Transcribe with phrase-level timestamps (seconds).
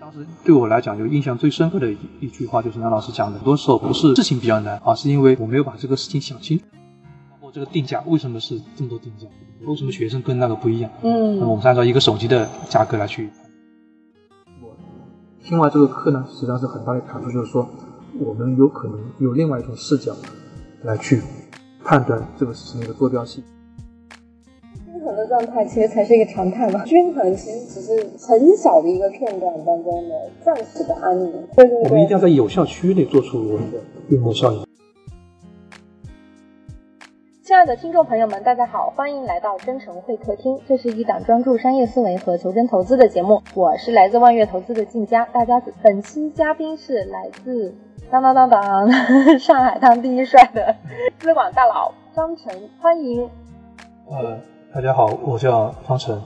[0.00, 6.64] 当时对我来讲，就印象最深刻的一一句话，就是南老师讲的，很多时候不是事情比较难，而是因为我没有把这个事情想清楚。
[7.30, 9.26] 包括这个定价，为什么是这么多定价？
[9.66, 10.90] 为什么学生跟那个不一样？
[11.02, 13.28] 嗯，那么我们是按照一个手机的价格来去。
[14.62, 14.70] 我
[15.42, 17.68] 听完这个课呢，实际上是很大的感触，就是说，
[18.20, 20.14] 我们有可能有另外一种视角
[20.82, 21.20] 来去
[21.84, 23.42] 判断这个事情的一个坐标系。
[25.28, 26.84] 状态其实才是一个常态嘛。
[26.84, 27.94] 均衡其实只是
[28.26, 31.32] 很小的一个片段当中的暂时的安宁。
[31.54, 32.18] 对对对我们一定要。
[32.18, 34.64] 在有效区域内做出我们的规模效应。
[37.44, 40.58] 亲爱的听众朋友们，大家好，欢迎来到真诚会客厅。
[40.66, 45.24] 这是一档专注商业思维和求真投资的节目，我是来自万悦投资的静佳。
[45.26, 47.72] 大家本期嘉宾是来自
[48.10, 48.90] 当当当当
[49.38, 50.74] 上海滩第一帅的
[51.20, 53.30] 资管大佬张晨，欢迎。
[54.10, 54.40] 呃，
[54.70, 56.20] 大家好，我叫方晨，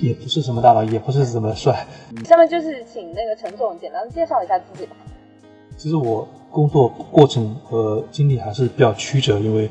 [0.00, 1.84] 也不是什么大佬，也不是什么帅。
[2.24, 4.94] 下面就是请那个陈总简单介绍一下自己吧。
[5.76, 9.68] 其实我工作过程和经历还是比较曲折，因为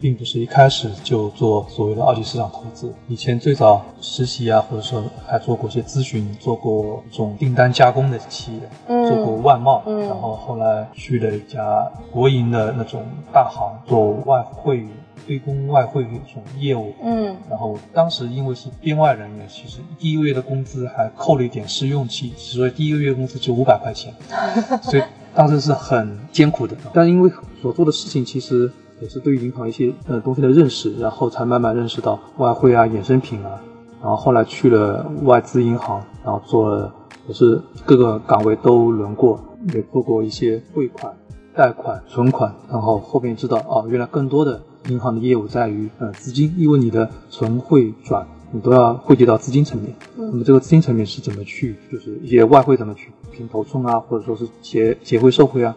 [0.00, 2.90] 并不是一开始就做所谓的二级市场投资。
[3.06, 14.86] 以前最早实习啊，或者说还做过一些咨询，做过这种订单加工的企业，嗯做过外贸，嗯然后后来去了一家国营的那种大行，做外汇
[15.28, 16.94] 对公外汇这种业务。
[17.04, 24.12] 嗯然后当时因为是编外人员，其实第一个月的工资还扣了一点试用期，所以第一个月工资就五百块钱，
[24.82, 25.02] 所以
[25.34, 26.74] 当时是很艰苦的。
[26.92, 28.70] 但因为所做的事情其实
[29.00, 33.60] 也是对于银行一些呃东西的认识，然后才慢慢认识到外汇啊、衍生品啊，
[34.00, 36.92] 然后后来去了外资银行，然后做了
[37.28, 39.40] 也是各个岗位都轮过，
[39.74, 41.14] 也做过一些汇款、
[41.54, 49.94] 贷款、存款，然后后面知道哦，原来更多的银行的业务在于呃资金，因为你的存汇转你都要汇集到资金层面。
[50.16, 55.76] 那么这个资金层面是怎么去，就是一些外汇怎么去平头寸啊，或者说是结结汇售汇啊。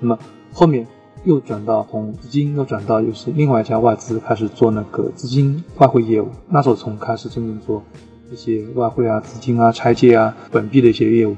[0.00, 0.18] 那么
[0.52, 0.86] 后面
[1.24, 7.82] 又转到从资金又转到又是另外一家外资开始做那个资金外汇业务，那时候从开始真正做
[8.30, 11.36] 一些外汇啊、资金啊、拆借啊、本币的一些业务。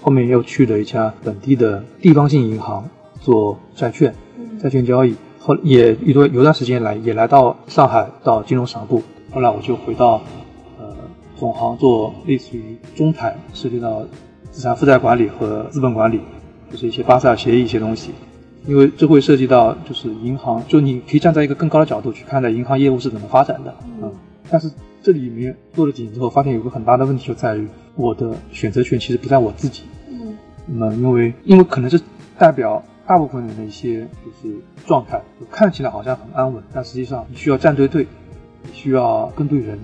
[0.00, 2.86] 后面又去了一家本地的地方性银行
[3.20, 4.14] 做债券，
[4.60, 5.14] 债券交易。
[5.44, 10.22] 后也一段有段时间来也来到上海到金融市场部，后来我就回到
[10.78, 10.86] 呃
[11.36, 14.02] 总行做类似于中台，涉及到
[14.50, 16.18] 资产负债管理和资本管理，
[16.70, 18.10] 就是一些巴塞尔协议一些东西。
[18.66, 24.10] 因为这会涉及到就是银行，就你可以站在一个更高的角度去看待银行业务是怎么发展的，嗯，
[24.48, 24.70] 但是
[25.02, 30.34] 这里面做了几年之后，发现有个很大的问题就在于我的选择权其实不在我自己，嗯。
[30.66, 32.00] 那么因为因为可能是
[32.38, 34.56] 代表大部分人的一些就是
[34.86, 38.06] 状态，就看起来好像很安稳，但实际上你需要站对队，
[38.62, 39.78] 你需要跟对人，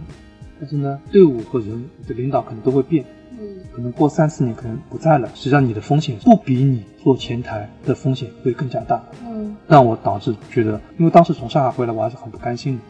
[0.58, 3.04] 但是呢，队伍和人的领导可能都会变，
[3.38, 3.58] 嗯。
[3.72, 9.56] 可能过三四年可能不在了，实际上你的风险不比你做前台的风险会更加大，嗯。
[9.68, 12.82] 让我导致觉得，因为当时从上海回来，我还是很不甘心的。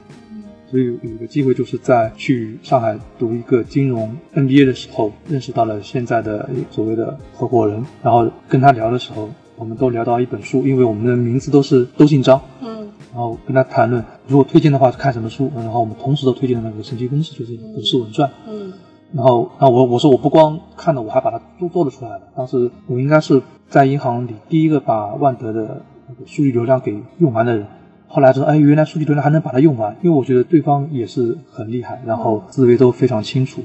[0.70, 9.28] 所以有一个机会，就是在去上海读一个金融 MBA 的时候，认识到了现在的所谓的合伙人，然后跟他聊的时候，
[9.60, 12.88] 我们都聊到一本书，因为我们的名字都是都姓张，嗯。
[13.12, 18.72] 然后跟他谈论，如果推荐的话看什么书，然后我们同时都推荐了那个《神奇公式》，就是《股市稳赚》，嗯。
[19.12, 22.20] 然后，那我我说我不光看了，我还把它都做了出来了。
[22.34, 27.66] 当时我应该是在银行里第一个把万德的那个数据流量给用完的人。
[28.06, 33.62] 后来知道，哎，原来数据流量还能把它用完，因为我觉得对方也是很厉害，然后思维都非常清楚，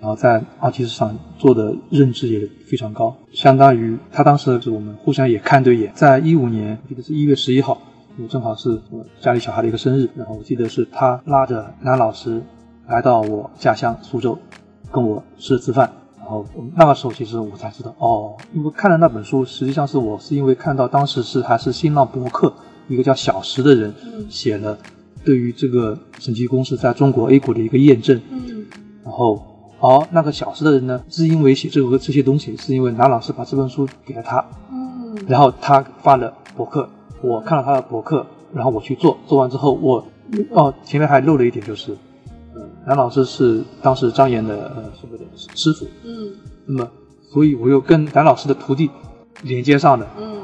[0.00, 5.92] 然后在二级市场做的认知也非常高，相当于他当时是我们互相也看对眼。
[5.94, 7.80] 在一五年，我记得是一月十一号，
[8.22, 12.42] 我正好是我家里小孩的一个生日，然后我记得是他拉着男老师
[12.86, 14.38] 来到我家乡苏州，
[14.92, 15.90] 跟我吃了次饭。
[16.18, 22.52] 然后那个时候，其实我才知道，哦，因为看了那本书，实际上是我是因为看到当时是还是新浪博客
[22.88, 23.94] 一个叫小石的人
[24.28, 24.76] 写了
[25.24, 28.66] 对于这个审计公司在中国 A 股的一个验证，嗯
[29.04, 29.40] 然后
[29.78, 36.88] 哦，那个小时的人呢，是因为写这个这些东西，是因为南老师把这本书给了他，嗯然后他发了博客，
[37.22, 40.04] 我看了他的博客，然后我去做，做完之后我
[40.50, 41.92] 哦前面还漏了一点就是，
[42.54, 46.32] 嗯，南老师是当时张岩的呃所谓的师傅，嗯
[46.66, 46.88] 那么
[47.32, 48.90] 所以我又跟南老师的徒弟
[49.42, 50.40] 连接上了，嗯，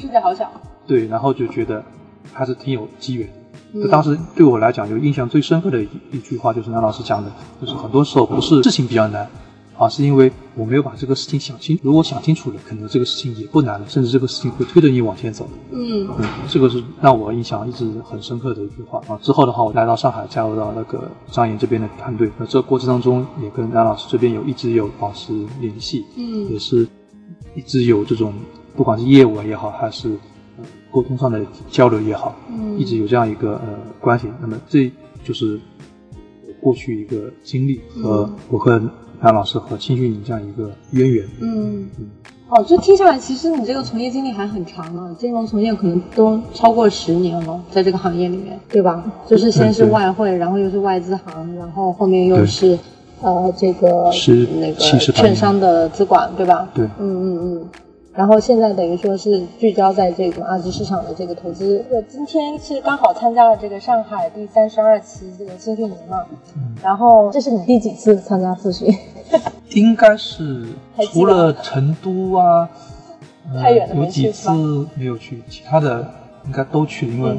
[0.00, 0.50] 世界好小。
[0.86, 1.84] 对，然后就觉得
[2.32, 3.34] 还是挺有机缘的。
[3.72, 7.30] 嗯就当时对我来讲，就印象最深刻的一一句话，就是南老师讲的，
[7.60, 9.28] 就是很多时候不是事情比较难，
[9.76, 11.78] 而是因为我没有把这个事情想清。
[11.82, 15.48] 如果想清楚了，可能这个事情也不难了，甚至这个事情会推着你往前走。
[15.70, 19.18] 嗯嗯，这个是让我印象一直很深刻的一句话啊。
[19.22, 22.30] 之后的话，我来到上海，加入到那个张岩这边的团队。
[22.38, 26.88] 那这个过程当中，也跟南老师这边有一直有保持联系，嗯也是
[27.54, 28.32] 一直有这种
[28.74, 30.16] 不管是业务也好，还是呃
[30.90, 31.40] 沟通上的
[31.70, 34.26] 交流也好，嗯一直有这样一个呃关系。
[34.40, 34.90] 那么这
[35.24, 35.60] 就是
[36.60, 38.80] 过去一个经历和嗯我和
[39.22, 41.26] 梁老师和青训营这样一个渊源。
[41.40, 42.06] 嗯嗯，
[42.48, 49.04] 哦，这听下来，其实你这个从业经历还很长呢，金融从业可能都超过十年了，在这个行业里面，对吧？
[49.26, 52.78] 就是先是外汇，然后又是外资行，然后后面又是
[53.20, 54.78] 呃这个是那个
[55.12, 56.68] 券商的资管，对吧？
[56.74, 57.68] 对嗯嗯嗯。
[58.18, 61.84] 然后现在等于说是聚焦在这个二级市场的这个投资。
[61.88, 66.26] 我今天是刚好参加了这个上海第三十二期这个新训营嘛，
[66.56, 68.92] 嗯然后这是你第几次参加复训？
[69.70, 70.66] 应该是
[71.12, 72.68] 除了成都啊，
[73.54, 74.50] 呃太远了没去有几次
[74.96, 76.04] 没有去，其他的
[76.44, 77.38] 应该都去了，因为嗯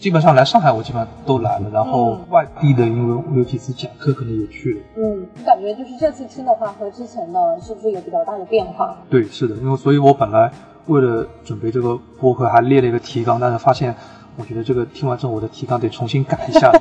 [0.00, 4.80] 基本上来上海我基本上都来了，然后嗯外地的，因为我有几次讲课可能也去了。
[4.96, 8.96] 嗯，你感觉就是这次听的话和之前的是不是有比较大的变化？
[9.10, 10.50] 对，是的，因为所以我本来
[10.86, 13.94] 为了准备这个播客还列了一个提纲，但是发现
[14.38, 16.72] 我觉得这个听完之后我的提纲得重新改一下。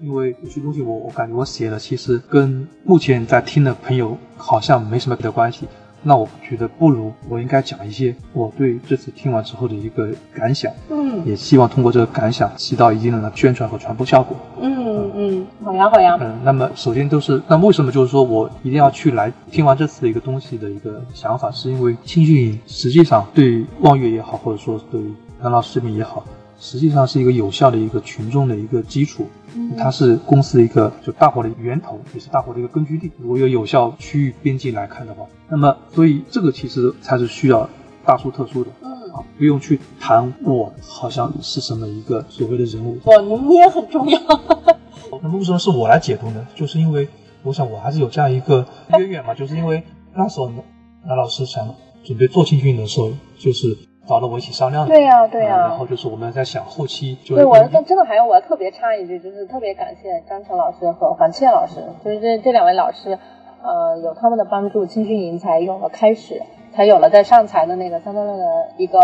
[0.00, 5.68] 因为有些东西我我感觉我写的其实跟目前在听的朋友好像没什么的关系，
[6.06, 14.36] 那我觉得不如我应该讲一些我对这次听完之后的一个感想，嗯也希望通过这个感想起到一定的宣传和传播效果。
[14.60, 25.12] 嗯嗯，好呀好呀，嗯，那么首先都是，那为什么就是说我一定要去来听完这次的一个东西的一个想法，是因为青训营实际上对望月也好，或者说对于
[25.42, 26.24] 杨老师这边也好，
[26.58, 33.10] 实际上是一个有效的一个群众的一个基础，嗯它是公司的一个就大伙的源头，也是大伙的一个根据地。
[33.18, 37.68] 如果有有效区域边界来看的话，那么所以这个其实才是需要
[38.04, 38.70] 大书特书的。
[38.82, 44.20] 嗯，啊，不用去谈我好像是什么一个所谓的人物，我你也很重要。
[45.22, 46.46] 那么为什么是我来解读呢？
[46.54, 47.08] 就是因为
[47.42, 48.66] 我想我还是有这样一个
[48.98, 49.82] 渊源嘛，就是因为
[50.14, 50.62] 那时候呢，
[51.06, 51.74] 那老师想
[52.04, 54.94] 准备做青训营的时候，就是找了我一起商量的。
[54.94, 63.18] 对呀对呀嗯然后就是我们在想后期就对，我真真的还有我要特别插一句，就是特别感谢张成老师和黄倩老师，就是这这两位老师，
[63.62, 66.42] 呃，有他们的帮助，青训营才有了开始，
[66.74, 68.44] 才有了在上财的那个三段论的
[68.76, 68.98] 一个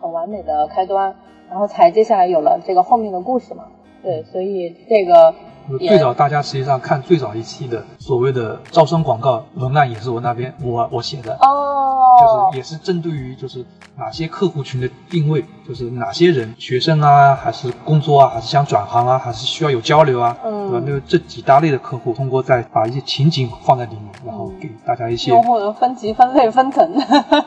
[0.00, 1.14] 很完美的开端，
[1.50, 3.64] 然后才接下来有了这个后面的故事嘛。
[4.02, 5.34] 对，所以这个也
[5.78, 13.64] 最早大家实际上看最早一期的所谓的招生广告文案也是我那边我我写的，哦，就是也是针对于就是
[13.96, 20.86] 哪些客户群的定位，就是哪些人，学生啊，还是工作啊，还是想转行啊，还是需要有交流啊，嗯对吧？
[20.86, 26.86] 那这几大类的客户，通过再把一些情景放在里面，然后给大家一些、用户的分级、分类、分层。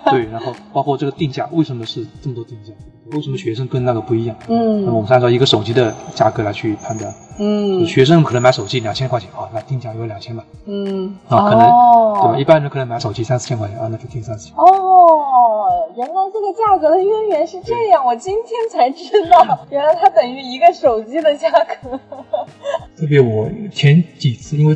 [0.05, 2.71] 对，然后包括这个定价，为什么是这么多定价？
[3.13, 4.35] 为什么学生跟那个不一样？
[4.47, 12.37] 嗯那么我嗯们是按照一个手机的价格来去判断，嗯学生可能买手机两千块钱啊，那定价有两千吧，嗯，啊，可能、哦对吧？
[12.39, 14.55] 一般人可能买手机三四千块钱啊，那就定三四千。
[14.57, 21.99] 哦，原来这个价格的渊源是这样，我今天才知道， 原来它等于一个手机的价格。
[22.97, 24.75] 特别我前几次，因为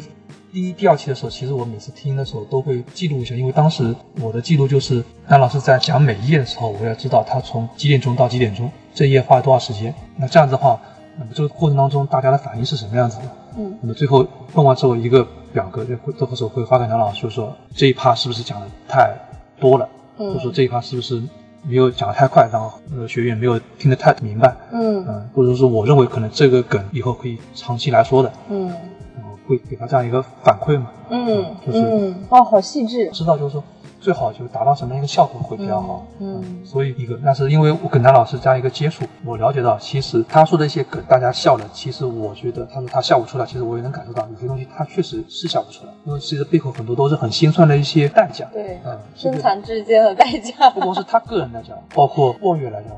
[0.52, 9.94] 第一、第二期的时候，其实我每次听的时候都会记录一下，因为当时我的记录就是丹老师在讲每一页的时候，我要知道他从几点钟到几点钟，这一页花了多少时间。
[10.18, 10.80] 那这样子的话，
[11.18, 13.24] 那么这个过程当中大家的反应是什么样子的？
[13.58, 19.10] 嗯那么最后弄完之后，一个表格就会这个时候会发给梁老师，就说这一趴是不是讲的太
[19.60, 21.22] 多了，嗯或者说这一趴是不是
[21.64, 24.54] 没有讲的太快，让呃学员没有听得太明白。
[24.74, 28.82] 嗯嗯，或者说我认为可能这个梗以后可以长期来说的，嗯然后
[29.52, 33.10] 会给他这样一个反馈嘛，嗯就是嗯，哦，好细致。
[33.10, 33.62] 知道就是说
[34.00, 36.08] 最好就达到什么样一个效果会比较好。
[36.20, 48.48] 嗯所以一个，那是因为我跟谭老师这样一个接触，我了解到，其实他说的一些梗，大家笑了，其实我觉得他说他笑不出来，其实我也能感受到有些东西他确实是笑不出来，因为其实背后很多都是很心酸的一些代价。
[48.54, 50.70] 对，嗯，这个生残之间的代价。
[50.70, 52.94] 不光是他个人来讲，包括望月来讲，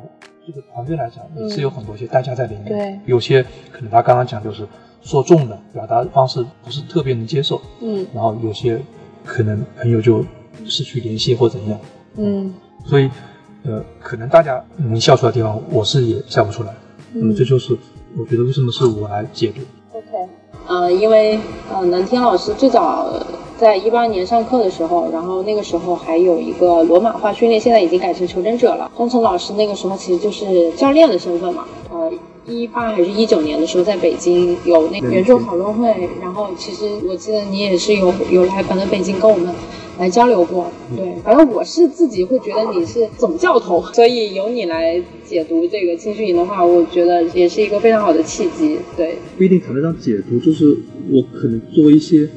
[0.46, 2.66] 这个团队来讲，也是有很多一些代价在里面。
[2.66, 4.68] 对有些可能他刚刚讲就是
[5.04, 8.82] 说中了，表达方式不是特别能接受，嗯然后有些
[9.26, 10.24] 可能朋友就
[10.66, 11.80] 失去联系或怎样，
[12.18, 12.54] 嗯
[12.86, 13.10] 所以
[13.64, 16.74] 呃，可能大家能笑出来的地方，我是也笑不出来。
[17.14, 17.78] 那么这就是
[18.18, 19.62] 我觉得为什么是我来解读。
[19.98, 20.30] ，OK。
[20.68, 21.40] 呃，因为
[21.72, 23.14] 呃，南天老师最早
[23.58, 28.90] 在一八年上课的时候，然后那个时候还有一个罗马化训练，现在已经改成求真者了。
[28.98, 32.12] 张晨老师那个时候其实就是教练的身份嘛，呃，
[32.48, 39.54] 一八还是一九年的时候，在北京有那个元首讨论会，然后其实我记得你也是有有来反正北京跟我们
[39.98, 40.70] 来交流过。
[40.96, 48.78] 对，反正我是自己会觉得你是总教头， 所以由你来解读这个青训营的话，我觉得也是一个非常好的契机。
[48.98, 50.78] 对，不一定谈得上解读，就是
[51.10, 52.28] 我可能做一些。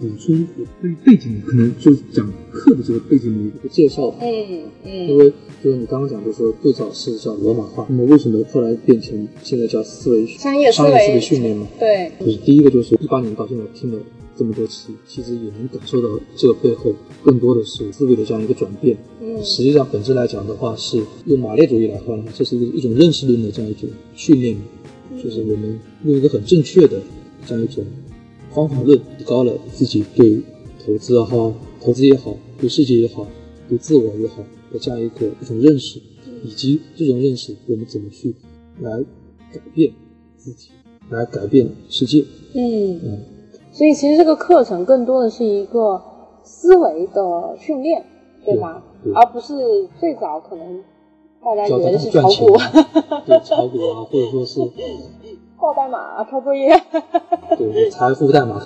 [0.00, 0.46] 补充
[0.80, 4.18] 对于背景可能就是讲课的这个背景的一个介绍吧。
[4.20, 5.08] 嗯嗯。
[5.08, 5.32] 因为
[5.62, 11.66] 就是你刚刚讲就是说最早是叫罗马化，那么为什么后来变成现在叫思维商业思维训练嘛？
[11.78, 12.12] 对。
[12.20, 13.98] 就是第一个就是一八年到现在听了
[14.36, 18.96] 这么多期，其实也能感受到这个背后更多的是思维的这样一个转变。
[19.20, 19.42] 嗯。
[19.42, 24.56] 实际上本质来讲的话，是用马列主义来换，这是一个一种认识论的这样一种训练，
[25.22, 27.00] 就是我们用一个很正确的
[27.46, 27.84] 这样一种。
[28.54, 30.40] 方法论提高了自己对
[30.86, 33.26] 投资也好，投资也好，对世界也好，
[33.68, 36.00] 对自我也好的这样一个一种认识，
[36.44, 38.34] 以及这种认识我们怎么去
[38.80, 39.02] 来
[39.52, 39.92] 改变
[40.36, 40.68] 自己，
[41.10, 42.24] 来改变世界。
[42.54, 43.18] 嗯嗯，
[43.72, 46.00] 所以其实这个课程更多的是一个
[46.44, 48.04] 思维的训练，
[48.44, 48.84] 对吧？
[49.16, 50.84] 而不是最早可能
[51.44, 52.56] 大家以为是炒股，
[53.26, 54.60] 对 炒股啊，或者说是。
[55.64, 56.68] 报代码、抄作业，
[57.56, 58.62] 对，财富代码。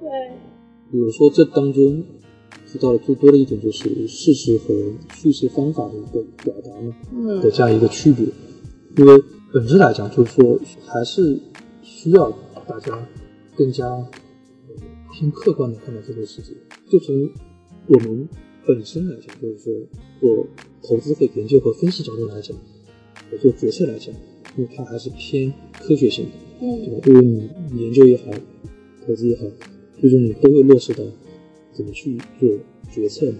[0.00, 0.32] 对。
[0.90, 2.02] 比如说，这当中
[2.66, 4.74] 提到的最多的一点就是事实和
[5.14, 8.26] 叙事方法的一个表达嘛，嗯，的这样一个区别。
[8.96, 9.22] 因为
[9.52, 10.58] 本质来讲，就是说
[10.88, 11.38] 还是
[11.82, 12.28] 需要
[12.66, 12.98] 大家
[13.56, 14.04] 更加
[15.12, 16.52] 偏客观的看待这个世界。
[16.90, 17.14] 就从
[17.86, 18.28] 我们
[18.66, 19.72] 本身来讲，就是说
[20.18, 20.46] 做
[20.82, 22.56] 投资和研究和分析角度来讲，
[23.30, 24.12] 我做决策来讲。
[24.56, 27.00] 因为它还是偏科学性的，嗯，对吧？
[27.06, 27.22] 因为
[27.72, 28.24] 你研究也好，
[29.06, 29.44] 投资也好，
[30.00, 31.04] 最终你都会落实到
[31.72, 32.48] 怎么去做
[32.90, 33.38] 决策嘛。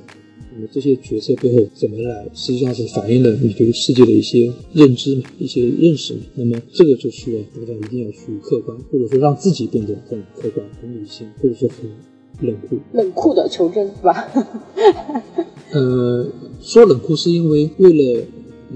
[0.55, 6.21] 那么这些决策背后怎么来，实际上是反映了你对世界的一些认知嘛，一些认识嘛。
[6.35, 12.79] 那么这个就需要大家一定要去客观，或者说让自己变得更客观、很理性，或者说很冷酷。
[12.93, 14.29] 冷酷的求真是吧？
[15.73, 16.27] 呃，
[16.61, 18.25] 说冷酷是因为为了。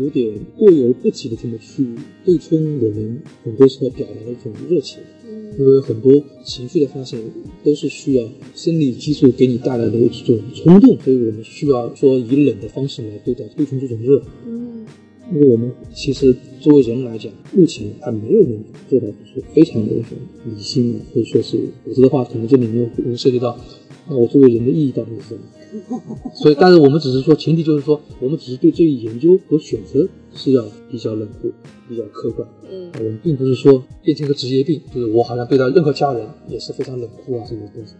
[0.00, 1.86] 有点过犹不及的这么去
[2.24, 4.98] 对冲我们很多时候表达的一种热情，
[5.58, 7.18] 因为很多情绪的发泄
[7.62, 14.22] 都是需要生理激素给你带来的这种冲动，所以我们需要说以冷的方式来对待对冲这种热。
[14.46, 14.86] 嗯，
[15.32, 20.16] 因为我们其实作为人来讲，目前还没有人做到就是非常的一种
[20.46, 23.58] 理性啊，或者说是否则的话，可能这里面会涉及到，
[24.08, 25.40] 那我作为人的意义到底是什么？
[26.34, 31.52] 所以，但是我们只是说，前提就是说，我们只是对这一研究和选择是要比较冷酷、
[31.88, 32.48] 比较客观。
[32.68, 37.94] 嗯，我们并不是说变成一个职业病，就是我好像对待任何家人也是非常冷酷啊，这种东西，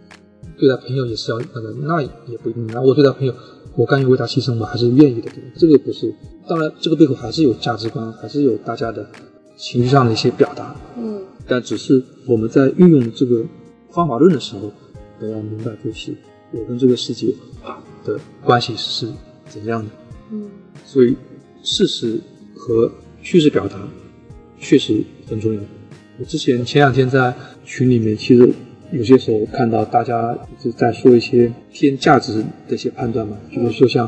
[0.57, 2.67] 对待朋友也是要那个，那也不一定。
[2.67, 3.33] 那我对待朋友，
[3.77, 5.31] 我甘于为他牺牲，我还是愿意的。
[5.55, 6.13] 这个不是，
[6.49, 9.09] 当然这个背后还是有价值观，还是有大家的
[9.55, 10.75] 情绪上的一些表达。
[10.97, 13.45] 嗯，但只是我们在运用这个
[13.91, 14.69] 方法论的时候，
[15.21, 16.13] 都要明白就是。
[16.53, 17.27] 我跟这个世界
[18.03, 19.07] 的关系是
[19.47, 19.89] 怎样的？
[20.33, 20.49] 嗯，
[20.85, 21.15] 所以
[21.63, 22.19] 事实
[22.53, 23.77] 和叙事表达
[24.59, 25.61] 确实很重要。
[26.19, 28.53] 我之前前两天在群里面，其实
[28.91, 34.05] 有些时候看到大家就在说一些偏价值的一些判断嘛，比如说像，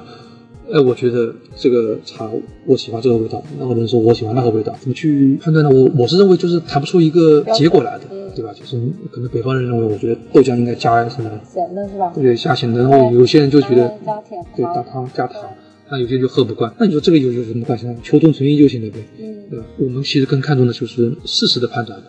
[0.70, 2.30] 哎，我觉得这个茶
[2.66, 5.72] 我喜欢这个味道，那个人说我喜欢那个味道，怎么去判断呢？
[5.72, 8.06] 我我是认为就是谈不出一个结果来的。
[8.36, 8.52] 对吧？
[8.54, 8.78] 就是
[9.12, 11.30] 可能北方人认为，我觉得豆浆应该加什么？
[11.52, 12.12] 咸的是吧？
[12.16, 12.80] 对，加咸的。
[12.82, 15.42] 然后有些人就觉得加甜，对，加糖加糖。
[15.90, 16.74] 那有些人就喝不惯。
[16.80, 17.96] 那你说这个有有什么关系呢？
[18.02, 18.98] 求同存异就行了呗。
[19.20, 19.66] 嗯，对吧？
[19.78, 22.00] 我们其实更看重的就是事实的判断。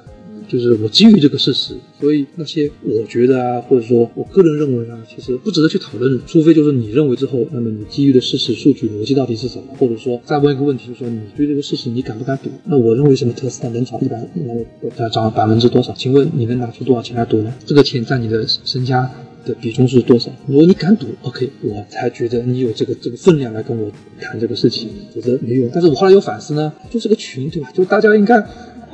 [0.47, 6.21] 就是我基于这个事实，所以那些我觉得啊，或者说我个人认为啊，其实不值得去讨论。
[6.27, 9.65] 除非就是你认为之后，那么你基于的事实数据逻辑到底是什么？
[9.79, 12.51] 或者说再问一个问题，就是说你对这个事实你敢不敢赌？
[12.65, 15.93] 那我认为什么特斯拉能涨一百，能涨百分之多少？
[15.95, 17.53] 请问你能拿出多少钱来赌呢？
[17.65, 19.11] 这个钱占你的身家
[19.47, 20.31] 的比重是多少？
[20.47, 25.71] 如果你敢赌，OK，我才觉得你有这个这个分量来跟我谈这个事情，否则没用。
[25.73, 27.71] 但是我后来有反思呢，就是个群，对吧？
[27.73, 28.39] 就大家应该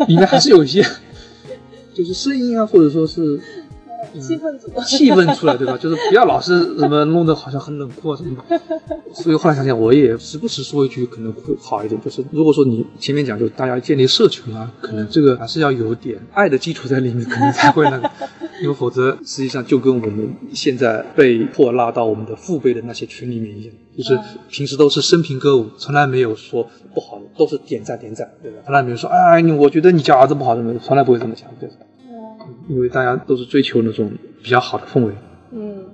[0.07, 0.85] 里面还是有一些。
[1.95, 3.39] 就是声音啊，或者说是
[4.15, 5.77] 气氛组，气氛出来，对吧？
[5.77, 8.43] 就是不要老是什么弄得好像很冷酷啊什么。
[9.13, 12.01] 所以后来想想，我也时不时说一句可能会好一点。
[12.01, 18.11] 就是如果说你前面讲，就大家建立社群啊，可能这个还是要有点爱的基础在里面，可能才会那个。
[18.63, 28.59] 因为否则实际上就跟我们现在被迫拉到我们的父辈的那些群里面一样，就是平时都是生平歌舞，从来没有说不好的，都是点赞点赞，对吧？
[28.65, 31.75] 从来没有说哎，你我觉得你家儿子不好，怎么从来不会这么讲，对吧？
[32.69, 34.11] 因为大家都是追求那种
[34.43, 35.13] 比较好的氛围。
[35.53, 35.85] 嗯。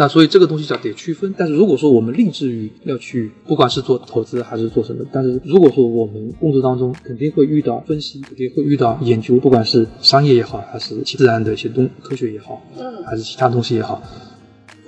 [0.00, 1.34] 那所以这个东西叫得区分。
[1.36, 14.00] 但是如果说我们立志于要去，不管是做投资还是做什么，但是如果说我们工作当中肯定会遇到分析，肯定会遇到研究，不管是商业也好，还是自然的一些东科学也好，嗯还是其他东西也好。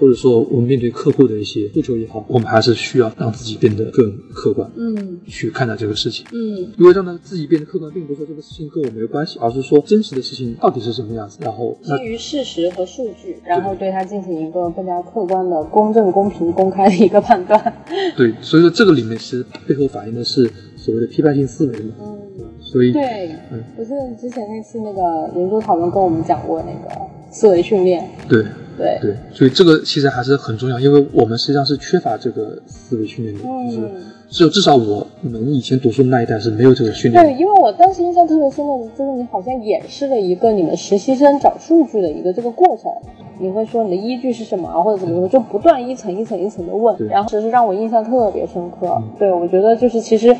[0.00, 6.24] 或者说，我们面对客户的一些诉求也好，我们还是需要让自己变得更客观，嗯去看待这个事情。
[6.32, 11.38] 嗯因为让他自己变得客观，并不是说这个事情跟我没有关系，而是说真实的事情到底是什么样子。
[11.42, 17.60] 然后，基于事实和数据，然后对它进行一个更加客观的、公正、公平、公开的一个判断。
[18.16, 21.94] 对，所以说这个里面其实背后反映的是所谓的批判性思维嘛。
[22.00, 22.16] 嗯。
[22.62, 28.44] 所以，对嗯，我记得之前那次那个研究讨论跟我们讲过那个思维训练，对
[28.80, 42.90] 对，对，所以这个其实还是很重要，因为我们实际上是缺乏这个思维训练的，就是嗯，只有至少我们以前读书的那一代是没有这个训练对，因为我当时印象特别深的就是你好像演示了一个你们实习生找数据的一个这个过程，
[43.38, 48.86] 你会说你的依据是什么啊，或者怎么怎么，就不断一层一层一层的问对，然后其实让我印象特别深刻。
[48.98, 50.34] 嗯对，我觉得就是其实，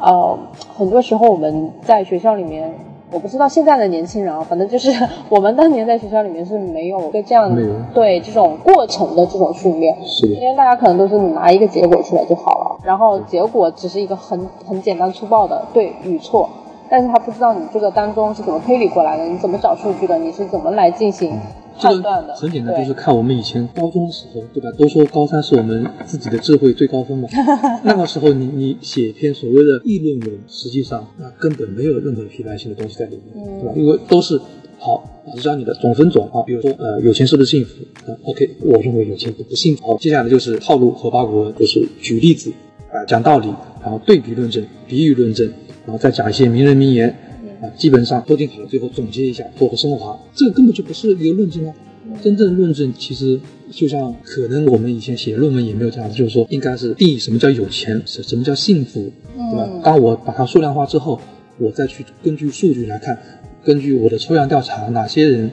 [0.00, 0.38] 呃，
[0.74, 2.72] 很多时候我们在学校里面。
[3.12, 4.90] 我不知道现在的年轻人啊，反正就是
[5.28, 7.54] 我们当年在学校里面是没有一个这样
[7.92, 10.32] 对这种过程的这种训练，是的。
[10.32, 16.48] 因为大家可能都是你拿一个结果出来就好了，然后结果只是一个很很简单粗暴的对与错，
[16.88, 21.38] 但是他不知道你这个当中是怎么推理过来的，你怎么找数据的，你是怎么来进行
[21.78, 22.02] 这个。
[22.34, 24.70] 很简单，就是看我们以前高中的时候，对吧？
[24.78, 27.28] 都说高三是我们自己的智慧最高峰嘛。
[27.84, 33.74] 那个时候你你写一篇所谓的议论文，实际上那根本没有任何批判性的东西在里面，嗯对吧？
[33.76, 34.40] 因为都是
[34.78, 37.84] 好老师教你的总分总啊，比如说呃有钱是不是幸福？
[38.10, 39.86] 啊，OK，我认为有钱不不幸福。
[39.86, 42.52] 好，接下来就是套路和八股文，就是举例子
[42.92, 43.48] 啊，讲道理，
[43.80, 45.46] 然后对比论证、比喻论证，
[45.86, 47.14] 然后再讲一些名人名言。
[47.62, 51.72] 啊，基本上都定好了，最后总结一下，做个升华，这个根本就不是一个论证啊。
[52.20, 53.40] 真正论证其实
[53.70, 59.70] 就像可能我们以前写论文也没有这样子，就是说应该是定义什么叫有钱，什什么叫幸福，对吧？
[59.84, 61.20] 当我把它数量化之后，
[61.58, 63.16] 我再去根据数据来看，
[63.64, 65.50] 根据我的抽样调查，哪些人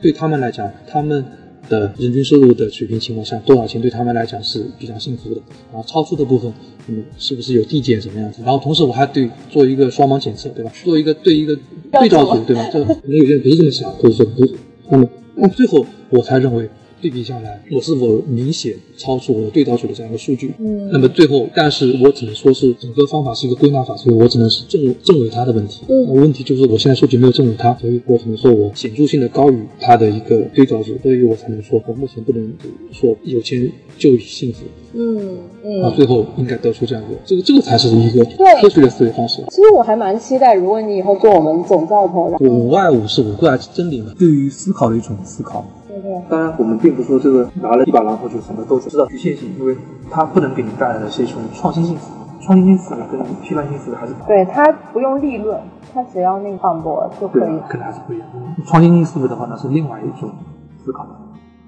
[0.00, 1.24] 对他们来讲，他们
[1.68, 5.40] 的人均收入的水平情况下，多少钱对他们来讲是比较幸福的，
[5.72, 6.52] 啊超出的部分，
[6.88, 8.42] 嗯，是不是有递减什么样子？
[8.44, 10.72] 然后同时我还对做一个双盲检测，对吧？
[10.84, 11.58] 做一个对一个
[11.90, 12.68] 对照组，对吧？
[12.72, 14.54] 这可能有些人不是这么想，或者说不是，
[14.88, 16.68] 那么那最后我才认为。
[17.02, 20.54] 对比下来，我是否明显超出我的对照组的这样一个数据？
[20.58, 25.82] 嗯那么最后，但是我只能说是整个方法是一个归纳法，所以我只能是证证伪它的问题。
[25.88, 32.52] 嗯那问题就是我现在数据没有证伪它，所以我只能说我显著性的高于它的一个对照组，所以我才能说我目前不能
[32.92, 34.60] 说有钱就幸福。
[34.94, 35.18] 嗯
[35.82, 35.94] 啊，嗯。
[35.96, 39.42] 最后应该得出这样一个，这个这个才是一个对科学的思维方式。
[39.48, 44.12] 其实我还蛮期待，如果你以后做我们总教头，五外五是五个真理嘛？
[44.18, 45.66] 对于思考的一种思考。
[46.28, 49.76] 当然，我们并不是说这个拿了一把榔头就什么都知道局限性，因为
[50.10, 52.22] 它不能给你带来的是一种创新性思维。
[52.44, 55.60] 创新性思维跟批判性思维还是对它不用立论，
[55.94, 58.26] 它只要那个反驳就可以。，可能还是不一样。
[58.64, 60.28] 创新性思维的话呢，是另外一种
[60.84, 61.10] 思考的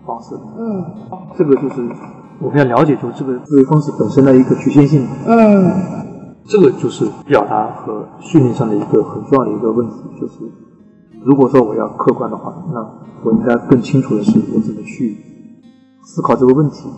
[0.04, 0.34] 方式。
[0.58, 0.84] 嗯
[1.36, 1.88] 这个就是
[2.40, 5.06] 我们要了解，就是这个思维方式本身的一个局限性。
[5.26, 5.70] 嗯
[6.46, 10.34] 这个就是表达和训练上的一个很重要的一个问题，就是
[11.24, 12.80] 如果说我要客观的话，那
[13.24, 15.16] 我应该更清楚的是我怎么去
[16.02, 16.88] 思考这个问题，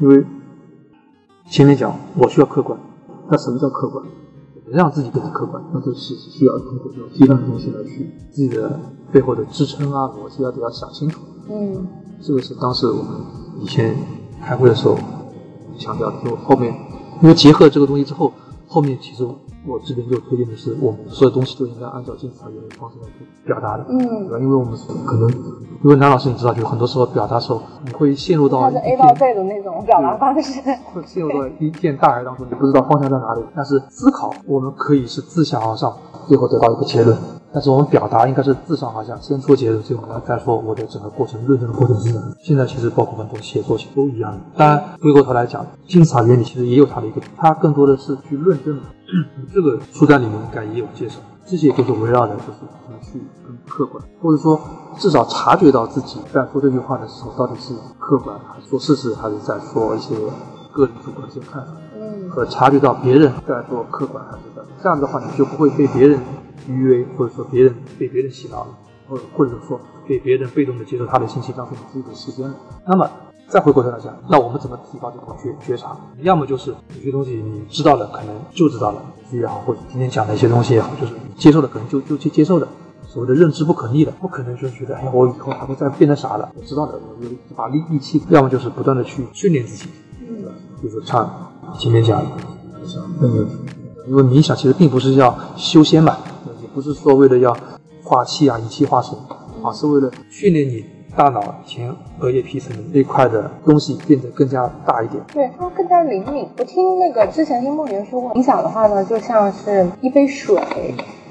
[0.00, 0.24] 因为
[1.50, 2.78] 前面讲我需要客观，
[3.28, 4.04] 那什么叫客观？
[4.70, 8.80] 让自己变得客观，那就是需要通过这种批判的东西来去自己的
[9.12, 11.20] 背后的支撑啊、逻辑啊都要想清楚。
[11.50, 11.86] 嗯
[12.22, 13.06] 这个是当时我们
[13.60, 13.94] 以前
[14.42, 14.96] 开会的时候
[15.76, 16.74] 强调的，就后面
[17.20, 18.32] 因为结合这个东西之后，
[18.74, 19.24] 后面其实
[19.64, 24.38] 我这边就推荐的是，我们所有东西都应该按照金字塔原理方式来去表达的，嗯对嗯，吧？
[24.40, 25.30] 因为我们可能，
[25.84, 30.60] 因为南老师你知道，就很多时候表达的时候，你会陷入到一 A 片到 Z 的那种表达方式。
[30.92, 33.42] 会陷入到一片大海当中，你不知道方向在哪里。
[33.54, 37.16] 但是思考，我们可以是自下而上，最后得到一个结论；
[37.54, 42.34] 但是我们表达应该是自上而下，先说结论，最后呢再说我的整个过程论证的过程是什么。
[42.42, 44.40] 现在其实包括很多写作其实都一样的。
[44.56, 48.76] 当然，回过头来讲，金字塔原理其实也有它的一个，它更多的是去论证。
[49.54, 54.60] 这个书单里面应该也有介绍，这些就是围绕着就是怎么去更客观，或者说
[54.98, 60.16] 至少察觉到自己在说这句话的时候到底是客观还是说事实，还是在说一些
[60.72, 61.72] 个人主观的一些看法。
[62.14, 66.18] 嗯和察觉到别人在做客观还是在这样的话，你就不会被别人
[66.68, 68.70] 愚为，或者说别人被别人洗脑了，
[69.08, 72.54] 或者或者说被别人被动的接受他的信息，浪费你自己的时间了。
[72.86, 73.10] 那么
[73.48, 75.96] 再回过头来讲，那我们怎么提高这种觉觉察？
[76.22, 82.66] 要么就是有些东西你知道了，可能就知道了，也好，或者今天讲的一些东西也好，就是你接受的可能就就去接受的，
[83.06, 86.48] 所谓的认知不可逆的，不可能就是觉得，哎呀，我以后还会再变得啥的。
[86.56, 90.50] 我知道的，我就把力力气，要么就是不断的去训练自己，对吧？
[90.80, 92.22] 比如说唱，前面讲，
[93.20, 93.48] 嗯，
[94.08, 96.18] 因为冥想其实并不是要修仙嘛，
[96.62, 97.56] 也不是说为了要
[98.02, 99.16] 化气啊、以气化神，
[99.62, 100.84] 啊，是为了训练你
[101.16, 105.22] 大脑前额叶皮层那块的东西变得更加大一点。
[105.32, 106.48] 对，它更加灵敏。
[106.58, 110.60] 我听那个之前听梦圆说过，冥想的话呢，就像是一杯水。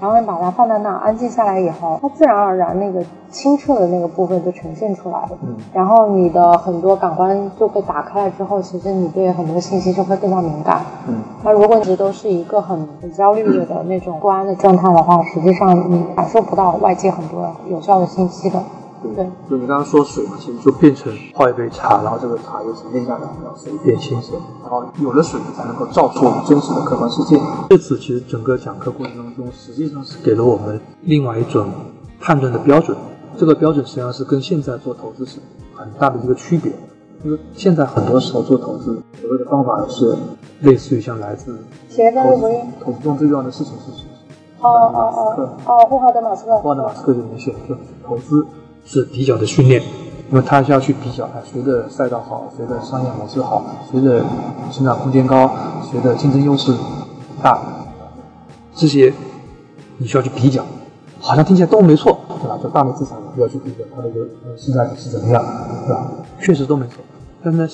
[0.04, 5.30] 然后你把它放在那儿，安静下来以后，它自然而然那个清澈的那个部分就呈现出来了。
[5.44, 10.82] 嗯，然后你的很多感官就被打开了之后，其实你对很多信息就会更加敏感。
[11.08, 18.62] 嗯，那如果你都是一个很很焦虑的那种不安的状态的话，实际上你感受不到外界很多有效的信息的。
[19.16, 27.40] 对，就你刚刚说水嘛，其实就变成泡一杯茶，然后这个茶又沉淀下来，让水变清澈，然后有了水才能够照出真实的客观世界。
[27.70, 31.68] 这次其实整个讲课过程当中，实际上是给了我们另外一种
[32.20, 32.98] 判断的标准，
[33.38, 35.40] 这个标准实际上是跟现在做投资是
[35.76, 36.72] 很大的一个区别。
[37.24, 40.14] 因为现在很多时候做投资，所谓的方法是
[40.60, 42.02] 类似于像来自投
[42.38, 42.52] 资
[42.84, 44.10] 投资中最重要的事情是什么？
[44.60, 48.46] 哦哦哦哦，霍华德马斯克，霍华德马斯克里面写的就投资。
[48.86, 49.82] 是比较的训练，
[50.30, 54.24] 因为他需要去比较，哎，谁的赛道好，谁的商业模式好，谁的
[54.72, 55.50] 成长空间高，
[55.90, 56.74] 谁的竞争优势
[57.42, 57.62] 大，
[58.76, 59.14] 这些
[59.98, 60.66] 你需要去比较，
[61.22, 62.60] 好像听起来都没错，对吧？
[62.62, 64.26] 就大类资产要去比较它的有
[64.58, 65.44] 现在是怎么样，
[65.88, 66.12] 对吧？
[66.42, 66.96] 确实都没错，
[67.42, 67.68] 但是呢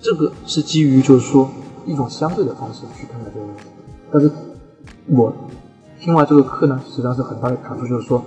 [0.00, 1.48] 这个是基于就是说
[1.86, 3.62] 一种相对的方式去看待这个问题。
[4.12, 4.30] 但是
[5.06, 5.32] 我
[6.00, 8.22] 听完这个课呢，实际上是很大的感触，就是说。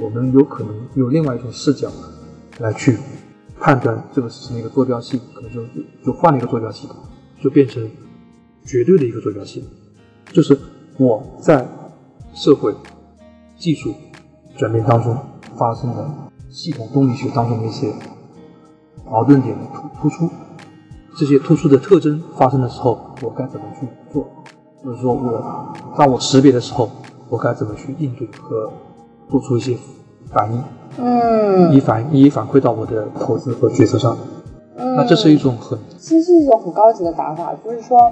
[0.00, 1.90] 我们有可能有另外一种视角
[2.58, 2.98] 来去
[3.60, 5.62] 判断这个事情的一个坐标系，可能就
[6.04, 6.88] 就换了一个坐标系，
[7.40, 7.88] 就变成
[8.64, 9.64] 绝对的一个坐标系，
[10.32, 10.58] 就是
[10.98, 11.66] 我在
[12.34, 12.74] 社会
[13.56, 13.94] 技术
[14.56, 15.16] 转变当中
[15.56, 16.10] 发生的
[16.50, 17.92] 系统动力学当中的一些
[19.06, 20.30] 矛盾点的突突出，
[21.16, 24.28] 这些突出的特征发生的时候，我该怎么去做？
[24.82, 26.90] 或者说我当我识别的时候，
[27.28, 28.72] 我该怎么去应对和？
[29.30, 29.76] 做出一些
[30.32, 30.62] 反应，
[30.98, 34.16] 嗯，以反以反馈到我的投资和决策上，
[34.76, 38.10] 嗯，那这是一种很，其实是一种很高级的打法，就是说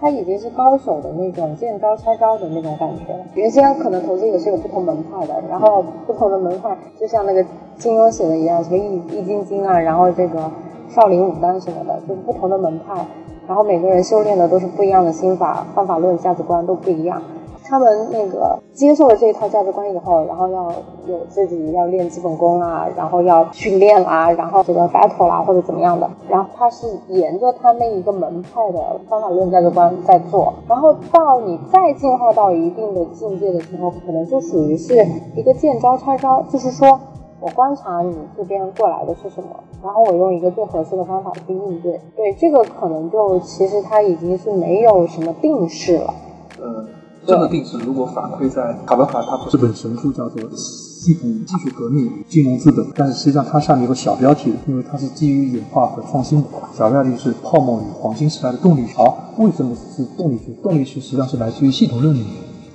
[0.00, 3.14] 他已经是高手的那种见招拆招的那种感觉。
[3.34, 7.44] 原先可能投资也是有不同门派的，然后不同的门派就像那个
[7.78, 10.50] 金庸写的一样，什么易易筋经啊，然后这个
[10.90, 13.06] 少林武当什么的，就是不同的门派，
[13.46, 17.22] 然后每个人修炼的都是不一样的心法、方法论、价值观都不一样。
[17.66, 20.70] 他们那个接受了这一套价值观以后，然后要
[21.06, 37.00] 有自己要练基本功啊，然后要训练啊，然后这个 battle 啦或者怎么样的，然后他是沿着他那一个门派的方法论价值观在做，然后到你再进化到一定的境界的时候，可能就属于是一个见招拆招，就是说
[37.40, 39.48] 我观察你这边过来的是什么，
[39.82, 41.98] 然后我用一个最合适的方法去应对。
[42.14, 46.14] 对，这个可能就其实它已经是没有什么定式了。
[46.60, 46.86] 嗯。
[47.26, 56.48] 这个定式如果反馈在卡罗卡，他这本神书叫做《系统技术革命金融资本》，但是实际上它上面有个小标题，因为它是基于演化和创新的。
[56.76, 58.94] 小标题是“泡沫与黄金时代的动力学”。
[59.38, 60.52] 为什么是动力学？
[60.62, 62.24] 动力学实际上是来自于系统论里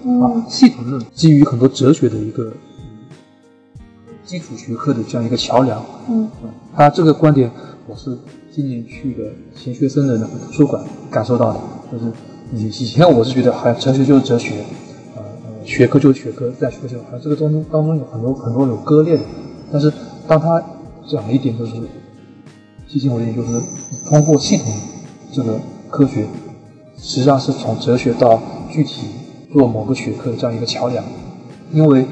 [0.03, 2.51] 面啊，系统论基于很多哲学的一个
[4.25, 5.79] 基础学科的这样一个桥梁。
[6.09, 6.27] 嗯，
[6.75, 7.51] 他这个观点，
[7.87, 8.17] 我是
[8.51, 9.23] 今年去的
[9.55, 11.59] 钱学森的那个图书馆感受到的，
[11.91, 12.11] 就是。
[12.53, 14.63] 以以前我是觉得，好像哲学就是哲学，
[15.15, 15.21] 呃，
[15.65, 19.23] 学科就是学科，在学科好像这个中当中有很多很多有割裂的。
[19.71, 19.91] 但是
[20.27, 20.59] 当他
[21.07, 21.73] 讲了一点，就是
[22.87, 23.61] 提醒我一点，就是
[24.07, 24.65] 通过系统
[25.31, 25.59] 这个
[25.91, 26.25] 科学，
[26.97, 29.07] 实际上是从哲学到具体
[29.53, 31.03] 做某个学科的这样一个桥梁。
[31.71, 32.03] 因为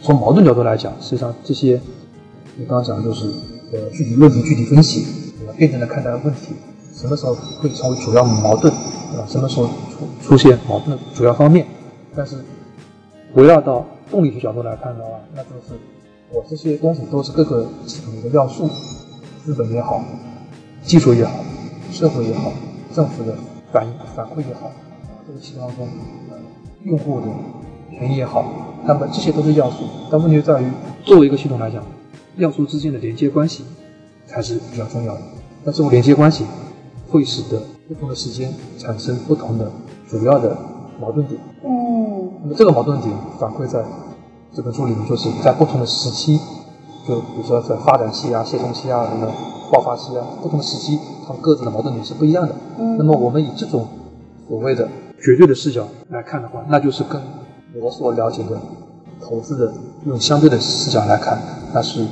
[0.00, 1.80] 从矛盾角度来讲，实际上这些
[2.56, 3.26] 你刚刚讲的就是
[3.72, 5.04] 呃具体论题、具体分析，
[5.36, 5.52] 对吧？
[5.58, 6.54] 辩证的看待问题，
[6.94, 8.72] 什么时候会成为主要矛盾？
[9.26, 11.66] 什么时候出出现矛盾主要方面？
[12.14, 12.36] 但是
[13.34, 15.74] 围绕到动力学角度来看的话，那就是
[16.32, 18.68] 我这些东西都是各个系统的一个要素，
[19.44, 20.02] 资本也好，
[20.82, 21.32] 技术也好，
[21.90, 22.52] 社会也好，
[22.94, 23.34] 政府的
[23.72, 24.70] 反应反馈也好，
[25.26, 25.88] 这个系统当中
[26.84, 27.26] 用户的
[27.90, 28.44] 权益也好，
[28.84, 29.84] 那么这些都是要素。
[30.10, 30.70] 但问题在于，
[31.04, 31.84] 作为一个系统来讲，
[32.36, 33.64] 要素之间的连接关系
[34.26, 35.20] 才是比较重要的。
[35.64, 36.44] 那这种连接关系
[37.08, 39.70] 会使得不同的时间产生不同的
[40.06, 40.54] 主要的
[41.00, 41.40] 矛盾点。
[41.64, 43.82] 嗯，那么这个矛盾点反馈在
[44.52, 46.38] 这本书里面，就是在不同的时期，
[47.06, 49.32] 就比如说在发展期啊、协同期啊、什么
[49.72, 52.54] 爆发期啊，不同的时期，它们各自的矛盾点是不一样的。
[52.78, 53.88] 嗯，那么我们以这种
[54.46, 54.86] 所谓的
[55.22, 57.18] 绝对的视角来看的话，那就是跟
[57.80, 58.60] 我所了解的
[59.18, 59.72] 投资的
[60.04, 61.40] 用相对的视角来看，
[61.72, 62.06] 那是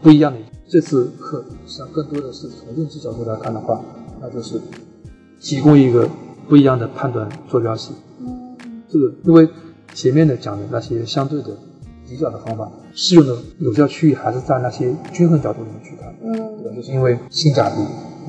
[0.00, 0.38] 不一样的。
[0.66, 3.80] 这次课实际上更多的是从认知角度来看的话，
[4.20, 4.60] 那就是
[5.40, 6.08] 提供一个
[6.48, 7.92] 不一样的判断坐标系。
[8.20, 8.56] 嗯
[8.88, 9.48] 这个因为
[9.94, 11.48] 前面的讲的那些相对的
[12.08, 16.12] 比较的方法，适用的有效区域还是在那些均衡角度里面去看。
[16.22, 16.70] 嗯对吧？
[16.72, 17.76] 嗯就是因为性价比，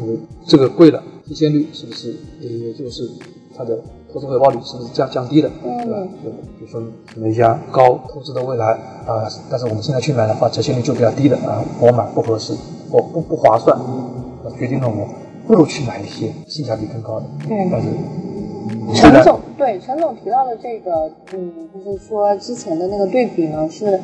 [0.01, 3.09] 因为这个贵了，提现率是不是也也就是
[3.57, 3.79] 它的
[4.13, 6.09] 投资回报率是不是降降低了，对吧嗯？
[6.23, 6.81] 就比如说
[7.15, 8.73] 哪一家高投资的未来
[9.07, 12.53] 啊、但是我们现在去买的话，折现率就比较低的啊，我买不合适，
[12.91, 13.75] 我不不划算，
[14.43, 15.07] 那决定了我
[15.47, 17.67] 不如去买一些性价比更高的，对。
[17.71, 17.87] 但是
[18.93, 23.99] 陈总对陈总提到的这个，嗯，就是说之前的那个对比呢，是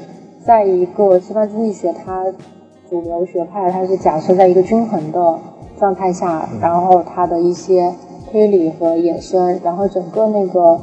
[0.45, 2.26] 在一个西方经济学它
[2.89, 5.39] 主流学派，它是假设在一个均衡的
[5.78, 7.93] 状态下，然后它的一些
[8.30, 10.80] 推理和衍生，然后整个那个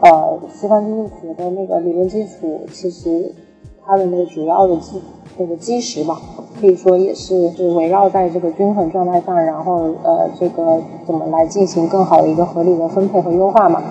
[0.00, 3.32] 呃西方经济学的那个理论基础，其实
[3.86, 5.02] 它的那个主要的基
[5.36, 6.20] 那个基石吧，
[6.60, 13.82] 可以说也是是围绕在这个均衡状态上，然后呃这个怎么来进行更好的一个合理的分配和优化嘛。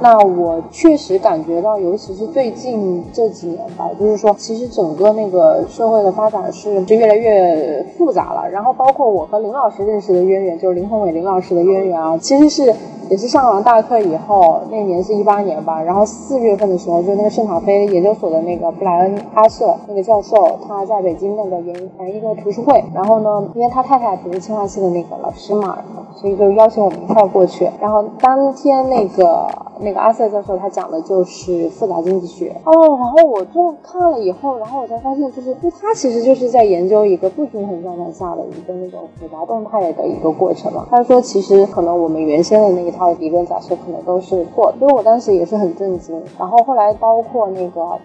[0.00, 8.48] 那我确实感觉到，尤其是最近这几年吧，就是说，其实整个那个社会的发展是就越来越复杂了。
[8.50, 12.74] 然后包括我和林老师认识的渊源，就是林宏伟林老师的渊源啊，其实是
[13.08, 25.78] 也是上完大课以后，那年是一八年吧，然后四月份的时候，就那个圣塔菲研究所的那个布莱恩阿瑟那个教授，他在北京那个研研一个图书会，然后呢，因为他太太不是清华系的那个老师嘛，
[26.14, 27.70] 所以就邀请我们一块儿过去。
[27.80, 29.48] 然后当天那个
[29.80, 40.86] 那个阿瑟教授他讲的就是复杂经济学哦，然后我就看了以后，然后我才发现，就是就他其实就是在研究一个不均衡状态下的一个那种复杂动态的一个过程嘛。
[40.90, 46.22] 他说，其实可能我们原先的那一套理论假设可能都是错的，所以我当时也是很震惊。
[46.38, 47.98] 然后后来包括那个呃，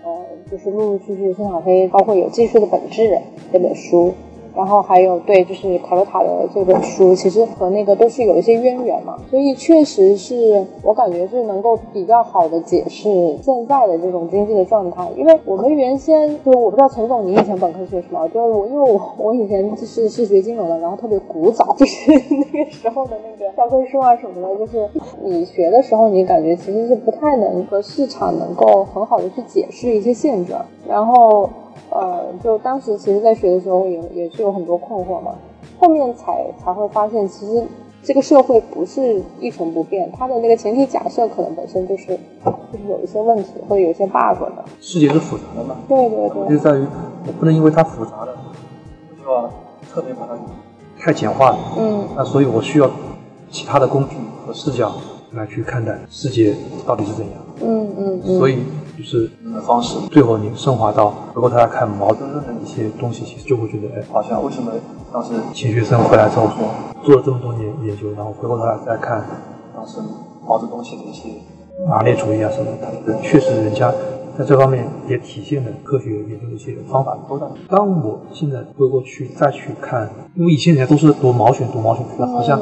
[0.52, 3.18] 就是陆陆续续孙小飞，包括有技术的本质
[3.52, 4.14] 这本书。
[4.56, 15.08] 然后还有对，就是卡罗塔的这本书，其实和那个都是有一些渊源嘛，所以确实是我感觉是能够比较好的解释现在的这种经济的状态。
[15.16, 22.12] 因为我们原先就我不知道陈总你以前本科学什么，就是我因为我我以前就是是学金融的，然后特别古早，就是
[22.54, 24.88] 那个时候的那个教科书啊什么的，就是
[25.24, 31.50] 你学的时候你感觉其实是不太能和市场能够很好的去解释一些现状，然后。
[31.92, 35.36] 呃，就当时其实，在学的时候也也是有很多困惑嘛，
[35.78, 37.64] 后面才才会发现，其实
[38.02, 42.18] 这个社会不是一成不变，它的那个前提假设可能本身就是
[42.72, 44.64] 就是有一些问题或者有一些 bug 的。
[44.80, 46.86] 世界是复杂的嘛，对对对，就在于
[47.28, 48.36] 我不能因为它复杂的，
[49.10, 49.50] 我就要
[49.94, 50.38] 特别把它
[50.98, 51.58] 太简化了。
[51.78, 52.90] 嗯那所以我需要
[53.50, 54.16] 其他的工具
[54.48, 54.94] 和视角
[55.34, 57.34] 来去看待世界到底是怎样。
[57.62, 58.60] 嗯嗯嗯，所以
[58.98, 64.72] 就是的方式，最后你升华到，回过头来看毛泽东的一些东西，其实就会觉得，哎，好像为什么
[65.12, 66.68] 当时钱学森回来之后说
[67.04, 69.26] 做了这么多年研究，然后回过头来再看
[69.76, 70.00] 当时
[70.46, 71.30] 毛泽东写的一些
[71.88, 72.68] 马列主义啊什么，
[73.22, 73.92] 确实人家
[74.38, 77.18] 在这方面也体现了科学研究的一些方法。
[77.70, 82.60] 当我现在回过去再去看，因为以前人家都是读毛选读毛选，觉得好像。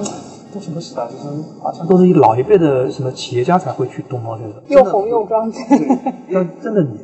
[0.53, 1.07] 都什么时代？
[1.07, 1.25] 就是
[1.61, 5.51] 好像都是老一辈的什么企业家才会去读毛选的，又红又壮。
[5.51, 6.97] 对，但真的你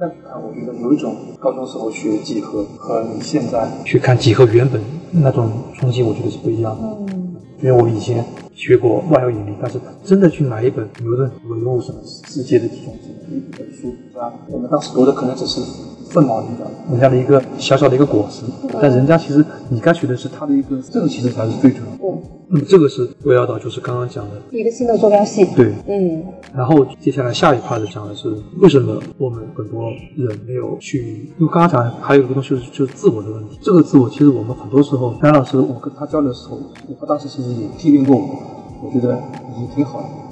[0.00, 4.80] 再去看，我觉得有一种高中时候学几何和你现在去看几何原本
[5.12, 6.88] 那种冲击，我觉得是不一样的。
[7.12, 7.22] 嗯
[7.62, 8.22] 因为我以前
[8.54, 14.30] 学过万有引力，但是真的去买一本牛顿唯物什么世界的体重机一本书，对吧？
[14.50, 15.62] 我们当时读的可能只是
[16.10, 18.44] 凤毛麟角，人家的一个小小的一个果实，
[18.80, 21.98] 但人家其实你该学的是他的一个，这个其实才是最重要的。
[21.98, 22.10] 对，
[22.48, 25.44] 那么这个是围绕到就是刚刚讲的，一个新的坐标系。
[25.56, 26.24] 对，嗯。
[26.54, 33.58] 然后接下来下一 part 讲的是为什么我们很多人没有去，因为刚刚讲还有一个东西就是就是自我的问题。
[33.60, 36.58] 这个自我其实我们很多时候，张老师我跟他交流的时候，
[37.00, 39.18] 他当时其实也批评过我，我觉得
[39.52, 40.25] 已经挺好的，就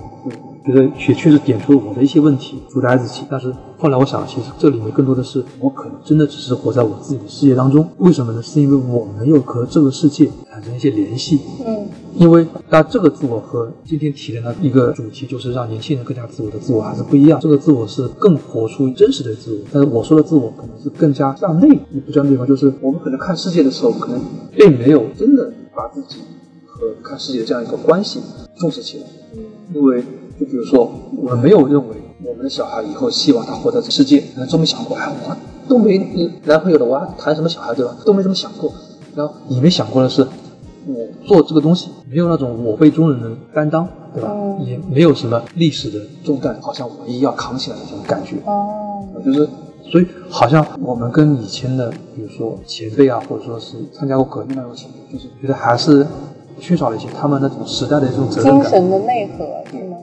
[0.64, 3.22] 觉得也确实点出了我的一些问题，阻碍自己。
[3.31, 7.87] 但是后来我想，其实这里面更多的是我可能真的只是活在我自己的世界当中。
[7.98, 8.42] 为什么呢？
[8.42, 11.40] 是因为我没有和这个世界产生一些联系。
[11.66, 17.40] 嗯因为那这个自我和今天提的那一个主题，就是让年轻人更加自我的自我还是不一样。
[17.40, 24.20] 这个自我是更活出真实的自我，但是我说的自我可能是更加向内，你不叫内方，就是我们可能看世界的时候，可能
[24.57, 26.20] 并没有真的把自己
[26.68, 28.20] 和看世界的这样一个关系
[28.61, 29.05] 重视起来。
[29.74, 30.05] 因为
[30.38, 31.94] 就比如说，我们没有认为
[32.25, 35.37] 我们的小孩以后希望他活在这世界，可能都没想过，哎，我
[35.68, 35.99] 都没
[36.44, 37.97] 男朋友了，我还谈什么小孩对吧？
[38.05, 38.73] 都没怎么想过。
[39.14, 40.27] 然后你没想过的是，
[40.87, 44.31] 我做这个东西没有那种我辈中人的担当，对吧？
[44.33, 48.37] 嗯也没有什么历史的重担，好像我一要扛起来的这种感觉。
[48.47, 49.49] 哦就是
[49.90, 56.07] 所以好像我们跟以前的，比如说前辈啊，或者说是参加过革命那种前辈，就是觉得还是
[56.59, 58.62] 缺少了一些他们那种时代的这种责任感。
[58.62, 59.97] 精神的内核是吗？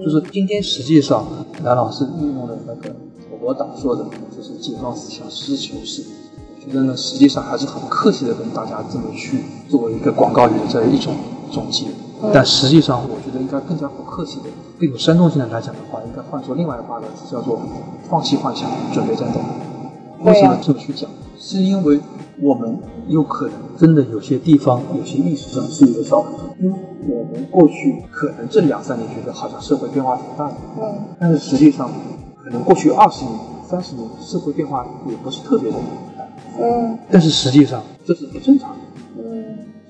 [0.00, 1.26] 嗯，就是今天实际上
[1.62, 2.94] 梁老师运用的那个
[3.40, 4.04] 我党说的，
[4.36, 6.02] 就是解放思想，实事求是。
[6.56, 11.14] 我觉得呢，实际上还是很客气的跟大家这么去作为一个广告语的这一种
[11.50, 11.86] 总结。
[12.32, 14.44] 但实际上，我觉得应该更加不客气的、
[14.80, 17.60] 更有煽动性的来讲的话，应该换做另外八个字，叫做
[18.08, 19.40] “放弃幻想，准备战斗”。
[20.24, 21.10] 为什么这么去讲？
[21.38, 22.00] 是因为
[22.40, 26.24] 我们有可能真的有些地方、有些意识上是一个少，
[26.60, 31.90] 因为我们过去可能这两三年觉得好像社会变化挺大的，嗯，但是实际上，
[32.42, 35.76] 可能过去二十年、三十年社会变化也不是特别的
[36.16, 36.24] 大，
[36.60, 38.76] 嗯但是实际上这是不正常的。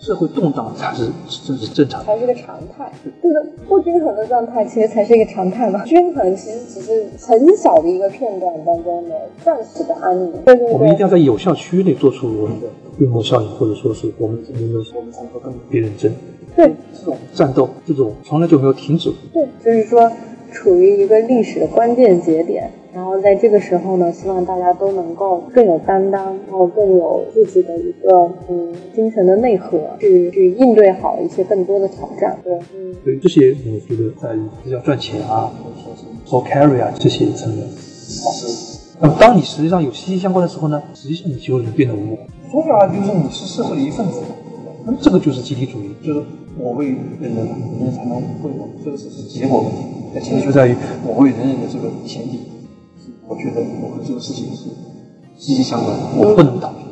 [0.04, 1.10] 嗯，社会动荡才是
[1.46, 2.06] 这是正常的。
[2.06, 2.92] 才是个常态。
[3.22, 5.82] 这个不均衡的状态其实才是一个常态嘛。
[5.84, 10.32] 均衡其实只是很小的一个片段当中的暂时的安宁。
[10.44, 12.66] 对对我们一定要，在有效区域内做出我们的
[12.98, 16.12] 规模效应，或者说是我们我们的我们才能够跟别人争。
[16.54, 19.18] 对这种战斗，这种从来就没有停止过。
[19.32, 20.08] 对，就是说
[20.54, 22.70] 处于一个历史的关键节点。
[22.94, 32.38] 然后在这个时候呢，希望大家都能够更有担当，然后更有自己的一个嗯精神的内核，去去应对好一些更多的挑战。
[32.44, 34.28] 对，嗯所以这些我觉得在
[34.62, 37.66] 比较赚钱啊，或者说是做 carry 啊这些层面。
[39.00, 42.18] 那么当你实际上有息息相关的时候呢，实际上你就能变得无我。
[42.48, 44.20] 说白了就是你是社会的一份子。
[44.86, 46.22] 那么这个就是集体主义，就是
[46.56, 47.46] 我为人人，人
[47.80, 49.78] 人才能为我，这个只是结果问题。
[50.14, 52.40] 那前提就在于我为人人的这个前提，
[53.26, 54.70] 我觉得我和这个事情是
[55.36, 56.84] 息息相关的，我不能逃避，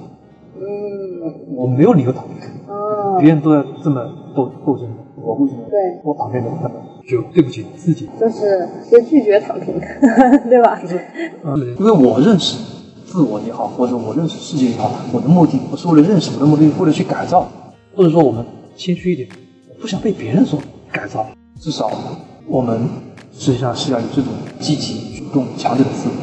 [0.59, 2.33] 嗯我没有理由逃避。
[2.69, 4.03] 啊，别人都在这么
[4.35, 6.75] 斗斗争，我为什么对我旁边的那么
[7.09, 8.09] 就对不起自己？
[8.19, 9.79] 就是就拒绝躺平，
[10.49, 10.81] 对吧？
[11.45, 12.57] 嗯，因为我认识
[13.05, 17.47] 自我也好，或者我认识世界也好，我的目的不是为了认识，我的目的是为了去改造，
[17.95, 19.29] 或者说我们谦虚一点，
[19.69, 20.59] 我不想被别人所
[20.91, 21.27] 改造，
[21.61, 21.91] 至少
[22.49, 22.89] 我们
[23.33, 26.15] 实际上是要有这种积极、主动、强烈的思维，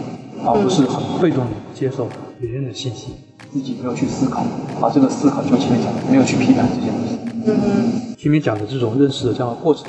[0.45, 2.07] 而不是很被动的接受
[2.39, 3.13] 别人的信息，
[3.51, 4.43] 自己没有去思考，
[4.81, 7.17] 而这个思考就前面讲的没有去批判这些东西。
[7.45, 9.85] 嗯前面讲的这种认识的这样的过程，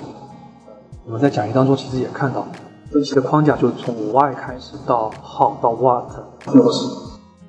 [1.05, 2.47] 我们在讲义当中其实也看到，
[2.91, 6.09] 分析的框架就是从 why 开始到 how 到 what，
[6.47, 6.87] 最后是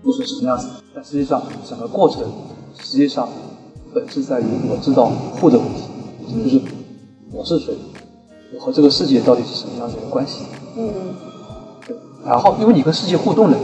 [0.04, 0.68] 做成什么样子。
[0.94, 2.24] 但实际上整个过程，
[2.80, 3.30] 实际上
[3.94, 5.84] 本质在于我知道 who 的问题，
[6.44, 6.62] 就是
[7.32, 7.91] 我是谁，我
[8.60, 10.44] 和这个世界到底是什么样子的关系。
[10.78, 10.92] 嗯
[11.88, 13.58] 对然后因为你跟世界互动了，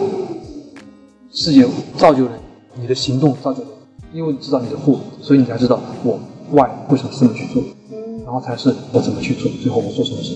[1.32, 2.32] 世界造就了
[2.76, 3.70] 你，你的行动造就了
[4.12, 6.20] 你，因为你知道你的 who，所以你才知道我
[6.52, 7.62] why 为什么这么去做。
[7.92, 10.36] 嗯然后才是我怎么去做，最后我做什么事，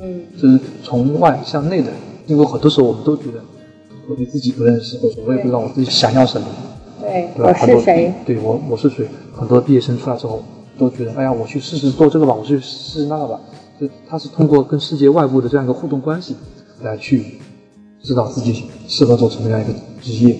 [0.00, 1.90] 嗯这是从外向内的。
[2.26, 3.40] 因为很多时候我们都觉得
[4.08, 6.46] 我对自己不认识，或者我也不知道我自己想要什么，
[7.00, 7.48] 对，对吧？
[7.48, 8.14] 我很多是谁？？
[8.24, 9.08] 对我我是谁？
[9.34, 10.42] 很多毕业生出来之后
[10.78, 13.40] 都觉得，哎呀，我去试试做这个吧，我去试试那个吧。
[13.80, 16.36] 就他是通过跟世界外部的这样一个互动关系
[16.82, 17.38] 来去
[18.02, 20.36] 知道自己适合做什么样一个职业，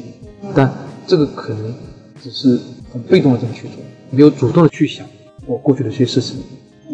[0.55, 0.73] 但
[1.07, 1.75] 这个可能
[2.23, 2.59] 只是
[2.93, 3.79] 很被动的这么去做，
[4.11, 5.07] 没有主动的去想
[5.47, 6.41] 我过去的这些事情，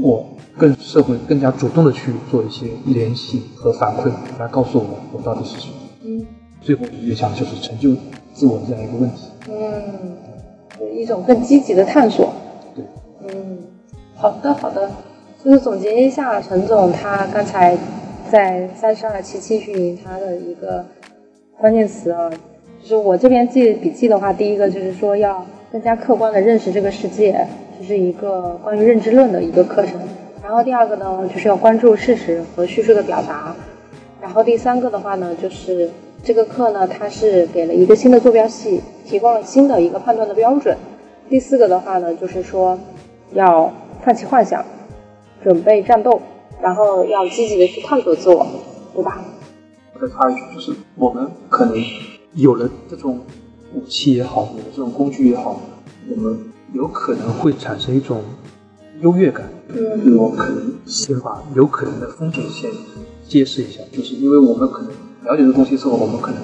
[0.00, 0.24] 我
[0.56, 5.68] 跟社会更加主动的去做一些联系和反馈，来告诉我我到底是谁。
[6.04, 6.24] 嗯
[6.60, 7.94] 最后也想就是成就
[8.34, 9.22] 自我的这样一个问题。
[9.48, 10.16] 嗯，
[10.80, 12.32] 有一种更积极的探索。
[14.20, 14.90] 好的好的，
[15.44, 17.78] 就是总结一下陈总他刚才
[18.28, 20.84] 在三十二期期训营他的一个
[21.56, 22.28] 关键词啊，
[22.82, 27.46] 就是我这边记笔记的话，第一个就是说要更加客观的认识这个世界，
[27.78, 30.00] 这是一个关于认知论的一个课程。
[30.42, 33.54] 然后第二个呢，就是要关注事实和叙述的表达。
[34.20, 35.88] 然后第三个的话呢，就是
[36.24, 40.76] 这个课呢，它是给了一个新的坐标系，提供了新的一个判断的标准。
[41.28, 42.76] 第四个的话呢，就是说
[43.32, 43.72] 要
[44.08, 44.64] 放弃幻想，
[45.44, 46.18] 准备战斗，
[46.62, 48.46] 然后要积极的去探索自我，
[48.94, 49.22] 对吧？
[49.92, 51.76] 我再插一句，就是我们可能
[52.32, 53.20] 有了这种
[53.74, 55.60] 武器也好，有了这种工具也好，
[56.08, 56.38] 我们
[56.72, 58.22] 有可能会产生一种
[59.02, 59.44] 优越感。
[59.68, 62.70] 嗯就是我们可能先把有可能的风险先
[63.28, 64.90] 揭示一下，就是因为我们可能
[65.24, 66.40] 了解这东西之后，我们可能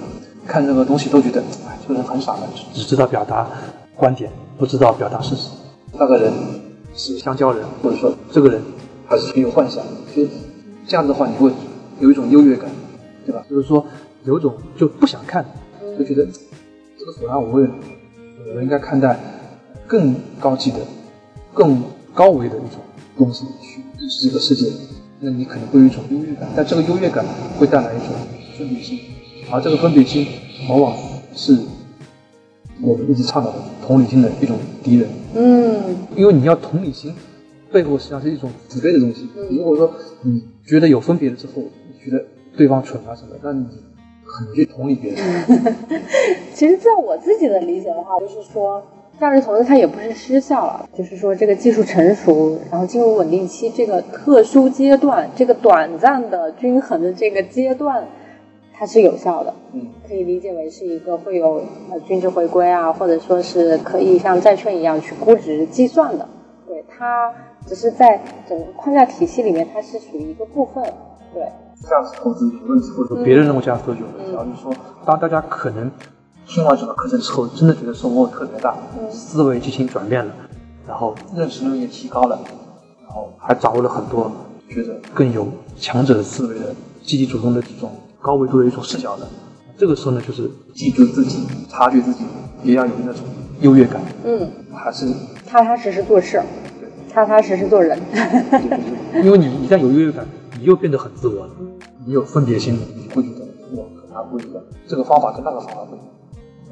[0.46, 3.48] 看任何东西都觉得，哎，这个人很傻的，只只知道表达
[3.96, 5.48] 观点，不知道表达事实。
[5.94, 6.30] 那个人
[6.96, 8.62] 是香蕉人，或者说这个人
[9.06, 10.24] 还是很有幻想，就
[10.86, 11.50] 这样子的话，你会
[12.00, 12.70] 有一种优越感，
[13.26, 13.44] 对吧？
[13.48, 13.84] 就是说
[14.24, 15.44] 有种就不想看，
[15.98, 16.26] 就觉得
[16.98, 17.68] 这个索然无味，
[18.54, 19.18] 我应该看待
[19.86, 20.78] 更高级的、
[21.52, 21.82] 更
[22.12, 22.78] 高维的一种
[23.16, 24.70] 东西去认识这个世界，
[25.20, 27.24] 那你可能会有一种优越感，但这个优越感
[27.58, 28.08] 会带来一种
[28.56, 28.98] 顺利性，
[29.50, 30.26] 而这个分别心
[30.68, 30.96] 往往
[31.34, 31.58] 是
[32.84, 33.56] 我们一直倡导的
[33.86, 35.08] 同理心的一种敌人。
[35.34, 37.12] 嗯因为你要同理心，
[37.72, 39.28] 背后实际上是一种自卑的东西。
[39.36, 41.54] 嗯如果说你觉得有分别了之后，
[41.88, 42.24] 你觉得
[42.56, 43.66] 对方蠢啊什么，那你
[44.24, 45.20] 很难去同理别人。
[46.54, 48.82] 其实，在我自己的理解的话，就是说，
[49.20, 58.06] 价值投资它也不是失效了，就是说这个技术成熟，然后进入稳定期这个特殊阶段，这个短暂的均衡的这个阶段，
[58.76, 59.54] 它是有效的。
[59.72, 66.28] 嗯，可以理解为是一个会有呃均值回归啊，或者说是可以像债券一样去估值计算的。
[66.66, 67.32] 对，它
[67.66, 70.82] 只是在整个框架体系里面，它是属于一个部分。
[71.32, 71.42] 对，
[71.82, 75.90] 价值投资有问题，或者说别人认为价值投资有问题，然后就是说，当大家可能
[76.46, 80.32] 听完这个课程之后，真的觉得收获特别大，嗯思维进行转变了，
[80.86, 82.38] 然后认识能力也提高了，
[83.02, 84.30] 然后还掌握了很多
[84.68, 85.46] 觉得更有
[85.76, 87.90] 强者的思维的积极主动的这种
[88.24, 89.26] 高维度的一种视角的。
[89.76, 92.24] 这个时候呢，就是记住自己，察觉自己，
[92.62, 93.20] 也要有那种
[93.60, 95.06] 优越感，嗯，还是
[95.46, 96.40] 踏踏实实做事，
[97.12, 98.00] 踏踏实实做人。
[99.22, 100.26] 因为你一旦有优越感，
[100.58, 101.50] 你又变得很自我了，
[102.06, 106.06] 你有分别心了，你会觉得我和他不一样，这个方法跟那个方法不一样，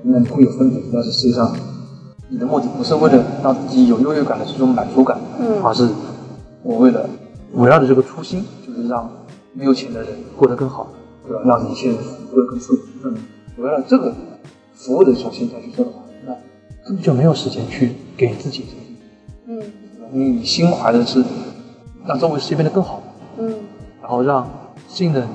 [0.04, 1.54] 那你会有分别，但是实际上
[2.30, 5.60] 你的目的不是为了让自己有优越感的这种满足感，嗯。
[5.62, 5.86] 而是
[6.62, 7.10] 我为了
[7.54, 9.10] 围绕着这个初心，就是让
[9.52, 10.88] 没有钱的人过得更好，
[11.26, 11.42] 对吧？
[11.44, 11.98] 让年轻人
[12.30, 12.82] 过得更舒服。
[13.04, 13.14] 嗯，
[13.58, 14.14] 围绕这个
[14.74, 16.32] 服务的小心态去做的话，那
[16.86, 19.60] 根本就没有时间去给自己这个。
[19.60, 19.72] 嗯
[20.12, 21.24] 因为你心怀的是
[22.06, 23.02] 让周围世界变得更好，
[23.38, 23.54] 嗯
[24.00, 24.46] 然后让
[24.86, 25.26] 信任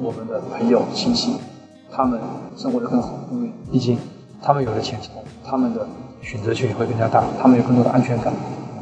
[0.00, 1.34] 我们的朋友亲戚，
[1.90, 2.18] 他们
[2.56, 3.98] 生活的更好，因为毕竟
[4.42, 5.86] 他们有了钱之后，他们的
[6.22, 8.32] 选择权也会更加大，他们有更多的安全感，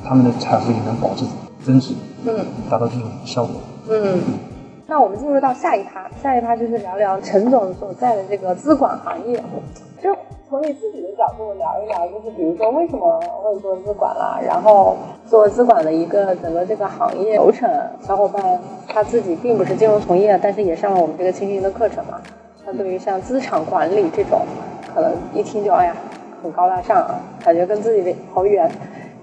[0.05, 1.25] 他们的财富也能保值
[1.65, 1.95] 增值，
[2.27, 2.35] 嗯
[2.71, 3.57] 达到这种效果。
[3.91, 4.21] 嗯。
[4.87, 9.43] 那我们进入到下一趴，下一趴就是聊聊陈总所在的这个资管行业，
[10.03, 10.15] 就
[10.49, 17.69] 从你自己的角度聊一聊，就是比如说为什么会做资管啦，然后做资管的一个整个这个行业流程，
[18.07, 22.21] 小伙伴他自己并不是金融从业，但是也上了我们这个青训的课程嘛，
[22.65, 24.43] 他对于像资产管理这种，
[24.95, 25.97] 可能一听就哎呀
[26.43, 28.71] 很高大上啊，感觉跟自己的好远，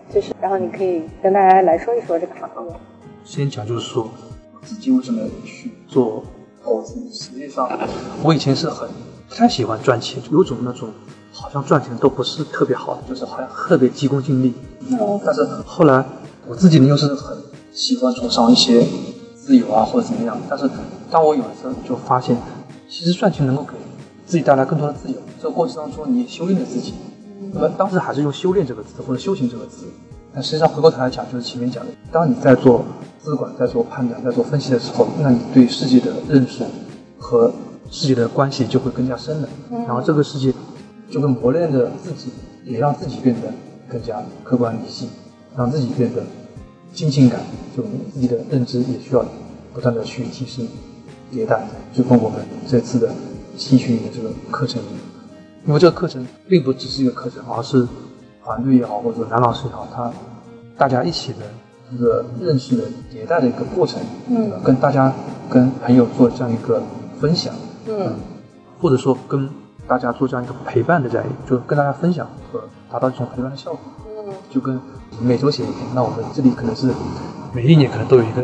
[0.09, 2.74] 就是然后你可以跟大家来说一说这个行业。
[3.24, 4.09] 先讲就是说，
[4.64, 6.24] 自己为什么要去做
[6.64, 6.93] 投资？
[7.12, 7.70] 实际上，
[8.24, 8.88] 我以前是很
[9.30, 10.89] 不太喜欢赚钱，有种那种
[11.32, 14.53] 好像赚钱都不是特别好的，就是好像特别急功近利。
[15.26, 16.03] 但是后来
[16.47, 17.38] 我自己呢又是很
[17.74, 18.86] 喜欢崇尚一些
[19.36, 20.70] 自由啊或者怎么样，但是
[21.09, 22.38] 当我有了之后就发现，
[22.89, 23.74] 其实赚钱能够给
[24.26, 26.93] 自己带来更多的自由，这个过程当中你也修炼了自己。
[27.53, 29.86] 那么当时还是用修炼这个词或者修行这个词，
[30.34, 32.86] 但实际上回过头来讲，就是前面讲的，当你在做
[33.24, 36.65] 资管、在做判断、在做分析的时候，那你对世界的认识
[37.19, 37.51] 和
[37.89, 39.49] 世界的关系就会更加深了。
[39.69, 40.51] 然后这个世界
[41.09, 42.32] 就会磨练着自己，
[42.65, 43.53] 也让自己变得
[43.88, 45.07] 更加客观理性，
[45.55, 46.24] 让自己变得
[46.93, 47.39] 亲近感，
[47.78, 49.24] 就你自己的认知也需要
[49.74, 50.67] 不断的去提升
[51.32, 51.67] 迭代。
[51.93, 53.13] 就跟我们这次的
[53.55, 54.95] 新训的这个课程一样。
[55.67, 57.88] 因为这个课程并不只是一个课程，而是
[58.43, 60.11] 团队也好，或者男老师也好，他
[60.76, 61.39] 大家一起的
[61.93, 65.11] 一个认识的迭代的一个过程，嗯跟大家
[65.49, 66.81] 跟朋友做这样一个
[67.19, 67.53] 分享，
[67.87, 68.13] 嗯
[68.79, 69.49] 或者说跟
[69.87, 72.61] 大家做这样一个陪伴的这样一个，就跟大家分享和
[72.91, 74.79] 达到一种陪伴的效果，嗯就跟
[75.19, 76.91] 每周写一篇，那我们这里可能是
[77.53, 78.41] 每一年可能都有一个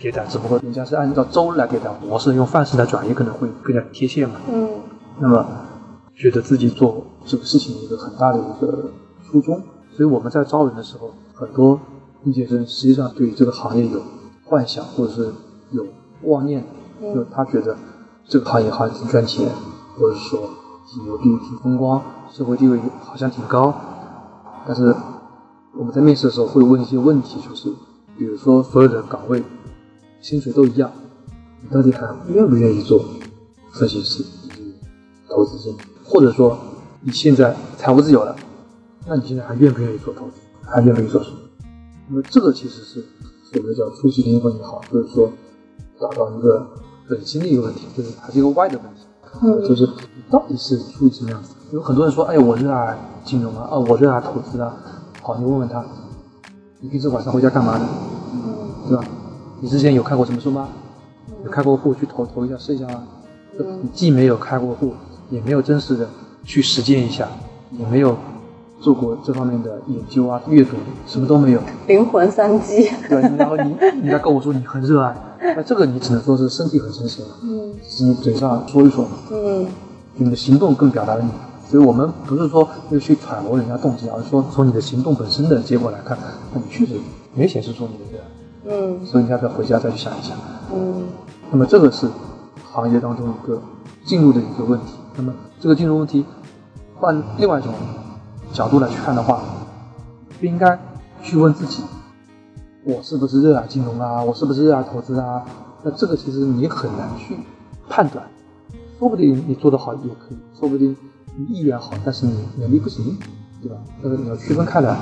[0.00, 4.34] 迭代，只不过人家是按照周来迭代模式，用范式来转移可能会更加贴切嘛。
[4.50, 4.68] 嗯
[5.20, 5.44] 那么
[6.14, 8.90] 觉得自己做这个事情的一个很大的一个
[9.26, 9.60] 初衷，
[9.92, 11.78] 所以我们在招人的时候，很多
[12.24, 14.02] 应届生实际上对这个行业有
[14.44, 15.32] 幻想或者是
[15.70, 15.86] 有
[16.22, 16.64] 妄念，
[17.00, 17.76] 嗯就他觉得
[18.26, 19.48] 这个行业好像挺赚钱，
[19.96, 20.50] 或者说
[20.90, 23.74] 挺牛逼、挺风光，社会地位好像挺高，
[24.66, 24.94] 但是
[25.76, 27.72] 我们在面试的时候会问一些问题，就是
[28.16, 29.42] 比如说所有的岗位
[30.20, 30.90] 薪水都一样，
[31.62, 33.04] 你到底还愿不愿意做
[33.72, 34.74] 分析师以及
[35.28, 35.80] 投资经理？
[36.04, 36.58] 或者说
[37.00, 38.34] 你现在财务自由了，
[39.06, 40.32] 那你现在还愿不愿意做投资？
[40.64, 41.36] 还愿不愿意做什么？
[42.08, 43.04] 那么这个其实是
[43.52, 45.30] 所谓叫初级灵魂也好，就是说
[46.00, 46.66] 找到一个
[47.08, 49.02] 本心的一个问题，就是还是一个 why 的问题。
[49.42, 51.54] 嗯就是你到底是出于什么样子？
[51.70, 54.74] 有很多人说，哎，我热爱金融啊，啊，我热爱投资啊。
[55.20, 55.84] 好，你问问他，
[56.80, 57.86] 你平时晚上回家干嘛呢？
[58.32, 59.04] 嗯对吧？
[59.60, 60.68] 你之前有看过什么书吗？
[61.44, 63.04] 有开过户去投投一下试一下吗？
[63.58, 64.94] 嗯你既没有开过户，
[65.28, 66.08] 也没有真实的
[66.42, 67.28] 去实践一下，
[67.72, 68.16] 也没有
[68.80, 70.76] 做过这方面的研究啊、阅读，
[71.06, 71.60] 什么都没有。
[71.86, 72.88] 灵魂三基。
[73.08, 75.16] 对，然后你你来跟我说你很热爱，
[75.56, 79.66] 那这个你只能说是身体很诚实，嗯只是你嘴上说一说嘛，嗯
[80.14, 81.30] 你的行动更表达了你。
[81.68, 86.16] 所以我们不是说要去揣摩人家动机，而是说从你的行动本身的结果来看，
[86.54, 86.94] 那你确实
[87.34, 88.24] 没显示出你的热爱，
[88.70, 90.36] 嗯所以你要不要回家再去想一想？
[90.72, 91.02] 嗯
[91.50, 92.08] 那么这个是
[92.70, 93.60] 行业当中一个
[94.04, 94.94] 进入的一个问题。
[95.16, 96.24] 那么这个进入问题，
[96.94, 97.72] 换另外一种
[98.52, 99.42] 角度来去看的话，
[100.40, 100.78] 不应该
[101.22, 101.82] 去问自己，
[102.84, 104.22] 我是不是热爱金融啊？
[104.22, 105.44] 我是不是热爱投资啊？
[105.82, 107.36] 那这个其实你很难去
[107.88, 108.24] 判断，
[108.98, 110.96] 说不定你做得好也可以，说不定
[111.36, 113.16] 你意愿好，但是你能力不行，
[113.62, 113.76] 对吧？
[114.02, 114.96] 那个你要区分开来，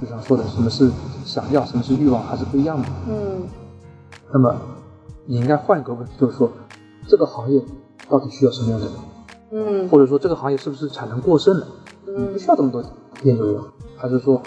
[0.00, 0.90] 就像说的，什么是
[1.24, 2.88] 想要，什么是欲望，还是不一样的。
[3.08, 3.42] 嗯
[4.32, 4.54] 那么
[5.26, 6.50] 你应该换一个问题，就是说
[7.06, 7.62] 这个行业
[8.08, 8.94] 到底需要什么样的人，
[9.54, 11.66] 嗯或者说这个行业是不是产能过剩了，
[12.08, 12.82] 嗯不嗯需要这么多
[13.22, 13.60] 研究员，
[13.96, 14.42] 还是说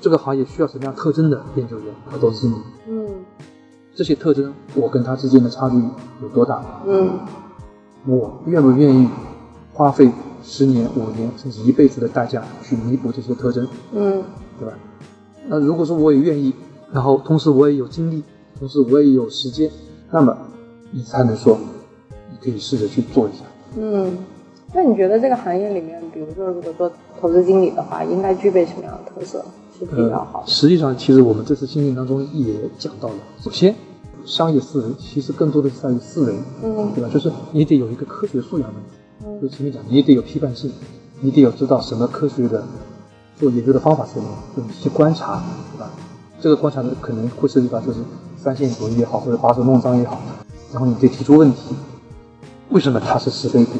[0.00, 2.56] 这个行业需要什么样特征的研究员和投资经理？
[2.88, 3.08] 嗯
[3.94, 5.76] 这些特征我跟他之间的差距
[6.22, 6.64] 有多大？
[6.86, 7.18] 嗯
[8.06, 9.08] 我愿不愿意
[9.72, 10.10] 花费
[10.42, 14.22] 十年、五年甚至一辈子的代价去弥补这些特征，嗯
[14.58, 14.74] 对吧？
[15.46, 16.52] 那如果说我也愿意，
[16.92, 18.22] 然后同时我也有精力，
[18.58, 19.70] 同时我也有时间，
[20.10, 20.36] 那么
[20.90, 21.58] 你才能说，
[22.30, 23.44] 你可以试着去做一下。
[23.76, 24.16] 嗯。
[24.74, 29.44] 那你觉得这个行业里面，比如说如果做投资经理的话，应该具备什么样的特色
[29.78, 30.46] 是比较好的？
[30.46, 33.74] 实际上，其实我们这次训练当中也讲到了，首先，
[34.24, 37.10] 商业思维其实更多的是在于思维，嗯对吧？
[37.12, 40.72] 就是你得有一个科学素养的，嗯就前面讲，你也得有批判性，
[41.20, 42.64] 你得有知道什么科学的
[43.38, 45.42] 做研究的方法是什么，就你去观察，
[45.74, 45.90] 对吧？
[46.40, 47.98] 这个观察呢，可能会涉及到就是
[48.36, 50.18] 三线主义也好，或者把手弄脏也好，
[50.72, 51.74] 然后你得提出问题，
[52.70, 53.72] 为什么它是是非股？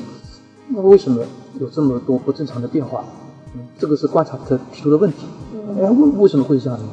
[0.75, 1.23] 那为什么
[1.61, 3.05] 有这么多不正常的变化？
[3.55, 5.27] 嗯，这个是观察者提出的问题。
[5.79, 6.85] 哎，为为什么会这样呢？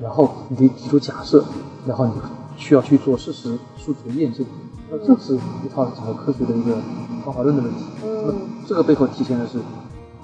[0.00, 1.44] 然后你可以提出假设，
[1.86, 2.12] 然后你
[2.56, 4.46] 需要去做事实数据的验证。
[4.90, 6.76] 那这是一套整个科学的一个
[7.24, 7.84] 方法论的问题。
[8.02, 8.34] 那么
[8.66, 9.58] 这个背后体现的是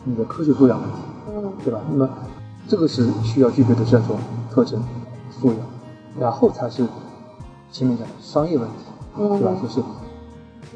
[0.05, 0.96] 你的科学素养问题，
[1.28, 1.80] 嗯对吧？
[1.90, 2.09] 那么
[2.66, 4.16] 这个是需要具备的这种
[4.50, 4.82] 特征
[5.30, 5.59] 素养，
[6.18, 6.86] 然后才是
[7.70, 8.74] 前面讲的商业问题，
[9.16, 9.52] 对吧？
[9.62, 9.82] 就是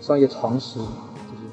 [0.03, 0.89] 商业常识，就是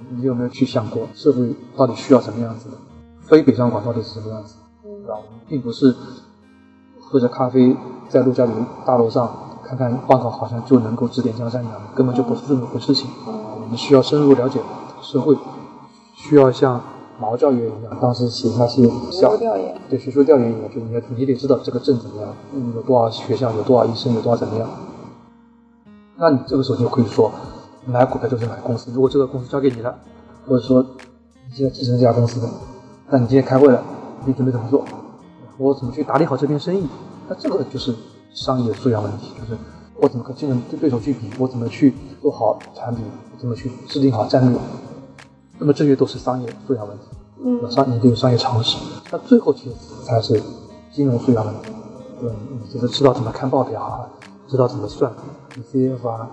[0.10, 2.78] 你有没有去想过社会到底需要什么样子的，
[3.22, 5.16] 非北上广到底是什么样子，对吧？
[5.16, 5.96] 我们并不是
[7.00, 7.76] 喝着咖啡
[8.10, 8.54] 在陆家嘴
[8.86, 9.30] 大楼上
[9.64, 13.10] 看看报告，好像就能够指点江山一样，根本就不是这么回事情。
[13.26, 14.60] 我们需要深入了解
[15.02, 15.36] 社会，
[16.14, 16.82] 需要像
[17.20, 24.70] 毛教员一样，当时写那些小学术调研对学术调研一样，就你要你得知道这个镇怎么样，嗯，有多少学校，有多少医生，有多少怎么样。
[26.18, 27.32] 那你这个时候就可以说，
[27.86, 28.92] 买股票就是买公司。
[28.94, 29.96] 如果这个公司交给你了，
[30.48, 32.50] 或者说你现在继承这家公司的，
[33.10, 33.84] 那你今天开会了，
[34.26, 34.86] 你准备怎么做？
[35.58, 36.88] 我怎么去打理好这片生意？
[37.30, 37.96] 那这个就是
[38.34, 39.58] 商业素养问题，就是
[40.02, 44.60] 我怎么跟竞争对手去比，我怎么去做好产品，我怎么去制定好战略。
[45.58, 47.04] 那么这些都是商业素养问题。
[47.48, 48.78] 嗯商你得有商业常识，
[49.12, 50.42] 那最后其实才是
[50.92, 51.72] 金融素养问题。
[52.20, 54.10] 对，你就是知道怎么看报表啊，
[54.48, 55.12] 知道怎么算
[55.54, 56.28] DCF 啊，然后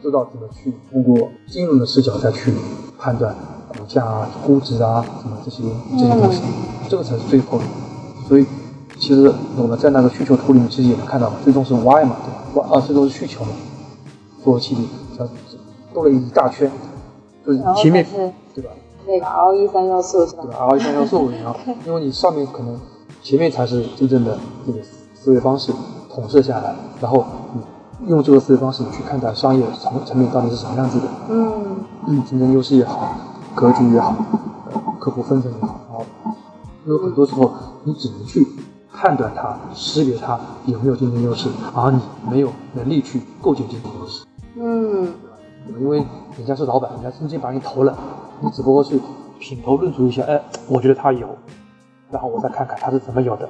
[0.00, 2.54] 知道怎么去通过金融的视角再去
[2.98, 3.34] 判断
[3.68, 5.62] 股价啊、估值啊什么这些
[5.92, 6.40] 这些东西，
[6.88, 7.64] 这个才是最后的。
[8.28, 8.46] 所以
[8.98, 13.50] 其实我们在那个需求图里面其实也能看到，最终是 Y 嘛，对吧？Y 啊，最终是需求嘛，
[14.42, 15.28] 所有气力，像
[15.92, 16.70] 兜了一大圈，
[17.44, 18.70] 就是前面是对吧？
[19.06, 20.52] 那个 RE 三要素是吧对？
[20.52, 22.78] 吧？R 一三要素，然 后因为你上面可能
[23.22, 24.78] 前面才是真正的这个
[25.14, 25.72] 思维方式
[26.12, 27.24] 统摄下来，然后
[27.54, 27.60] 你
[28.06, 31.76] 用这个思维方式去看待商业成成品到底是什么样子的，嗯。
[32.08, 33.14] 嗯，竞争优势也好，
[33.54, 34.14] 格局也好，
[34.72, 36.04] 呃客户分层也好，然后
[36.84, 37.52] 因为很多时候
[37.84, 38.46] 你只能去
[38.92, 44.24] 判断它、识别它有没有竞争优势，而你没有能力去构建竞争优势。
[44.56, 45.12] 嗯。
[45.78, 46.04] 因为
[46.36, 47.96] 人家是老板，人家真金把你投了，
[48.40, 48.98] 你只不过是
[49.38, 51.28] 品头论足一下，哎，我觉得他有，
[52.10, 53.48] 然后我再看看他是怎么有的，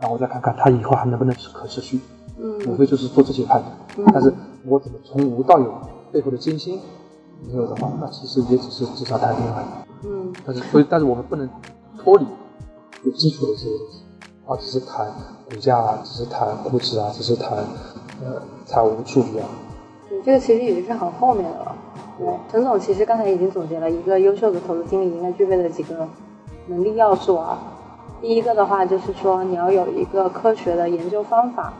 [0.00, 2.00] 然后我再看看它以后还能不能可持续，
[2.38, 3.72] 嗯无嗯非就是做这些判断。
[3.96, 4.32] 嗯但是
[4.64, 5.74] 我怎么从无到有
[6.12, 6.80] 背后的艰辛
[7.46, 9.66] 没有的话，那其实也只是纸上谈兵而已。
[10.06, 11.48] 嗯但是所以，但是我们不能
[11.98, 12.26] 脱离
[13.04, 14.02] 有基础的这些东西，
[14.46, 15.06] 而只是谈
[15.50, 17.58] 股价啊，只是谈估值啊，只是谈
[18.24, 19.48] 呃财务数据啊。
[20.10, 21.74] 你这个其实已经是很后面的了。
[22.18, 26.08] 对，陈总其实刚才已经总结了一个优秀的投资经理应该具备的几个
[26.68, 27.58] 能力要素啊。
[28.20, 31.72] 第一个的话就是说你要有一个科学的研究方法，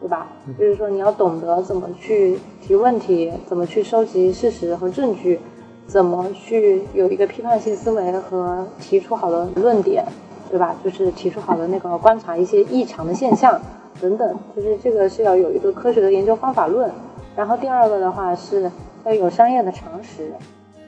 [0.00, 0.28] 对吧？
[0.58, 5.40] 就是说你要懂得怎么去提问题，怎么去收集事实和证据，
[5.86, 10.04] 怎么去有一个批判性思维和提出好的论点。
[10.48, 10.76] 对吧？
[10.84, 13.60] 就是提出好的那个观察一些异常的现象
[14.00, 16.88] 等等，就是这个是要有一个科学的研究方法论。
[17.34, 18.70] 然后第二个的话是
[19.04, 20.32] 要有商业的常识，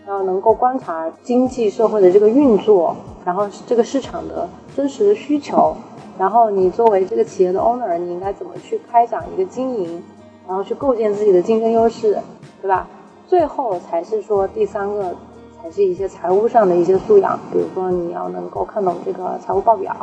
[0.08, 2.96] 然后能够观察经济社会的这个运作，
[3.26, 5.76] 然后这个市场的真实的需求，
[6.18, 10.02] 然后你作为这个企业的 owner，你应该怎么去开展一个经营，
[10.46, 12.18] 然后去构建自己的竞争优势，
[12.62, 12.88] 对吧？
[13.26, 15.14] 最后才是说第三个，
[15.62, 19.94] 才是一些财务上的一些素养，比如说你要能够看懂这个财务报表，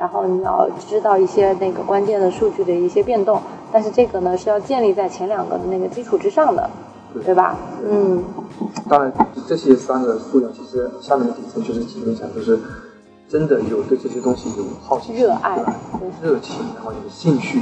[0.00, 6.68] 然后你要知道一些那个关键的数据的一些变动，但是这个呢是要建立在前两个的那个基础之上的，
[7.14, 7.34] 对。
[7.34, 7.56] 吧？
[7.88, 8.22] 嗯，
[8.88, 9.12] 当然，
[9.46, 12.58] 这些三个素养其实下面的底层就是基本上就是
[13.28, 15.56] 真的有对这些东西有好奇、热爱
[16.22, 17.60] 热情，然后你的兴趣，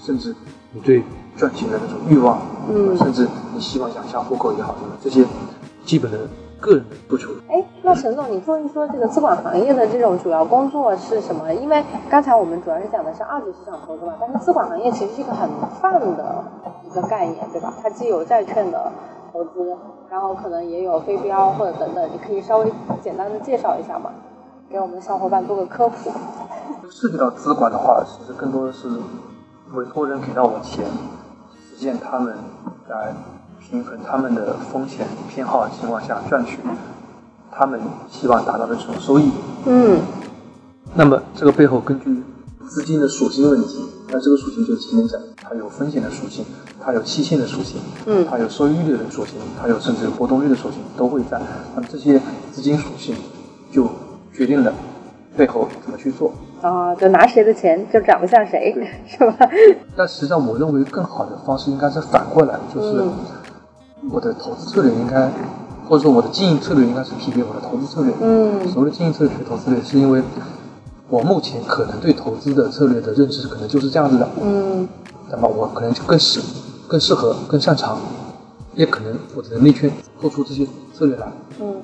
[0.00, 0.34] 甚至
[0.72, 1.02] 你对
[1.36, 2.96] 赚钱的那种欲望，嗯。
[2.96, 5.24] 甚至你希望养家糊口也好，这些
[5.84, 6.18] 基本的
[6.62, 7.28] 个人的不求。
[7.50, 11.52] 哎，那陈总，你说一说这个资管行业的这种主要工作是什么？
[11.52, 15.50] 因为刚才我们主要是讲的是二级市场投资嘛，但是资管行业其实是一个很
[15.80, 16.06] 泛的
[16.86, 17.74] 一个概念，对吧？
[17.82, 18.90] 它既有债券的
[19.32, 19.76] 投资，
[20.08, 24.10] 然后可能也有非标或者等等，你可以稍微简单的介绍一下吗？
[24.70, 26.10] 给我们的小伙伴做个科普。
[26.90, 28.88] 涉及到资管的话，其实更多的是
[29.72, 30.84] 委托人给到我钱，
[31.50, 32.34] 实现他们
[32.88, 33.14] 在
[33.72, 36.58] 平衡他们的风险偏好的情况下赚取
[37.50, 39.32] 他们希望达到的这种收益。
[39.64, 39.98] 嗯
[40.94, 42.22] 那么这个背后根据
[42.68, 46.44] 资金的属性问题，那这个属性就是前面讲，它有风险的属性，
[46.84, 51.40] 它有期限的属性，嗯它有收益率的属性，它有甚至有波动率的属性都会在。
[51.74, 52.20] 那么这些
[52.52, 53.16] 资金属性
[53.70, 53.88] 就
[54.34, 54.70] 决定了
[55.34, 56.30] 背后怎么去做。
[56.60, 58.76] 啊，就拿谁的钱就长得像谁，
[59.08, 59.48] 是吧？
[59.96, 63.12] 但实际上，我认为更好的方式应该是反过来，就是嗯
[64.10, 65.30] 我的投资策略应该，
[65.88, 68.12] 或者说我的经营策略应该是匹配我的投资策略。
[68.20, 70.22] 嗯所谓的经营策略投资策略，是因为
[71.08, 74.88] 我目前可能对投资的策略的认知可能就是这样子的，嗯
[75.30, 76.40] 那么我可能就更适、
[76.88, 77.98] 更适合、更擅长，
[78.74, 79.90] 也可能我的能力圈
[80.20, 81.32] 做出这些策略来。
[81.60, 81.76] 嗯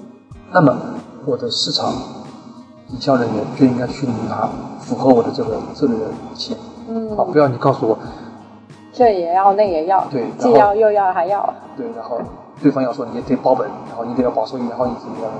[0.51, 0.77] 那么
[1.27, 1.93] 我的市场
[2.89, 4.49] 营销人员就应该去拿
[4.81, 6.57] 符合我的这个策略的钱，
[6.89, 7.99] 嗯啊，嗯，不要你告诉我。
[8.99, 12.21] 这也要那也要，对既要又要还要，对，然后
[12.61, 15.31] 对方要说你也得保本，然后你得要保收益，然后你怎么样？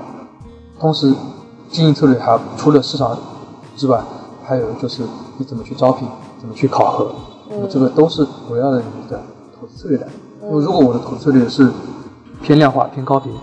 [0.79, 1.13] 同时，
[1.69, 3.17] 经营策略还除了市场
[3.75, 3.99] 之外，
[4.45, 5.03] 还有就是
[5.37, 6.07] 你怎么去招聘，
[6.39, 7.11] 怎么去考核，
[7.69, 9.19] 这个都是围绕着你的
[9.59, 10.07] 投资策略的。
[10.41, 11.69] 因为如果我的投资策略是
[12.41, 13.33] 偏量化、偏高频，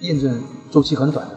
[0.00, 0.42] 验证
[0.72, 1.36] 周期很短的，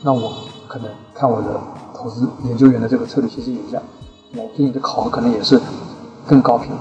[0.00, 0.32] 那我
[0.66, 1.60] 可能看我的
[1.92, 3.82] 投资研究员的这个策略其实也一样，
[4.36, 5.60] 我对你的考核可能也是
[6.26, 6.72] 更高频。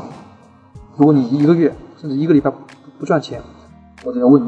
[1.02, 2.58] 如果你一个月甚至一个礼拜不
[3.00, 3.42] 不赚钱，
[4.06, 4.48] 我就要问你，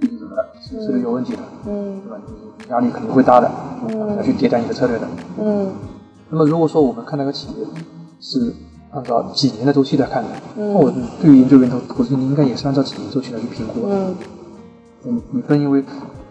[0.00, 0.48] 你怎么了？
[0.58, 1.42] 是不是有问题的？
[1.66, 2.16] 嗯对吧？
[2.64, 3.50] 你压力肯定会大的，
[3.86, 5.06] 嗯要去迭代你的策略的。
[5.38, 5.70] 嗯
[6.30, 7.66] 那么如果说我们看那个企业
[8.22, 8.54] 是
[8.90, 13.94] 按照几年的周期来看的，嗯那我对于研究员投投资应该也是按照几年周期来去评估的。
[13.94, 14.14] 嗯
[15.04, 15.84] 嗯，你不能因为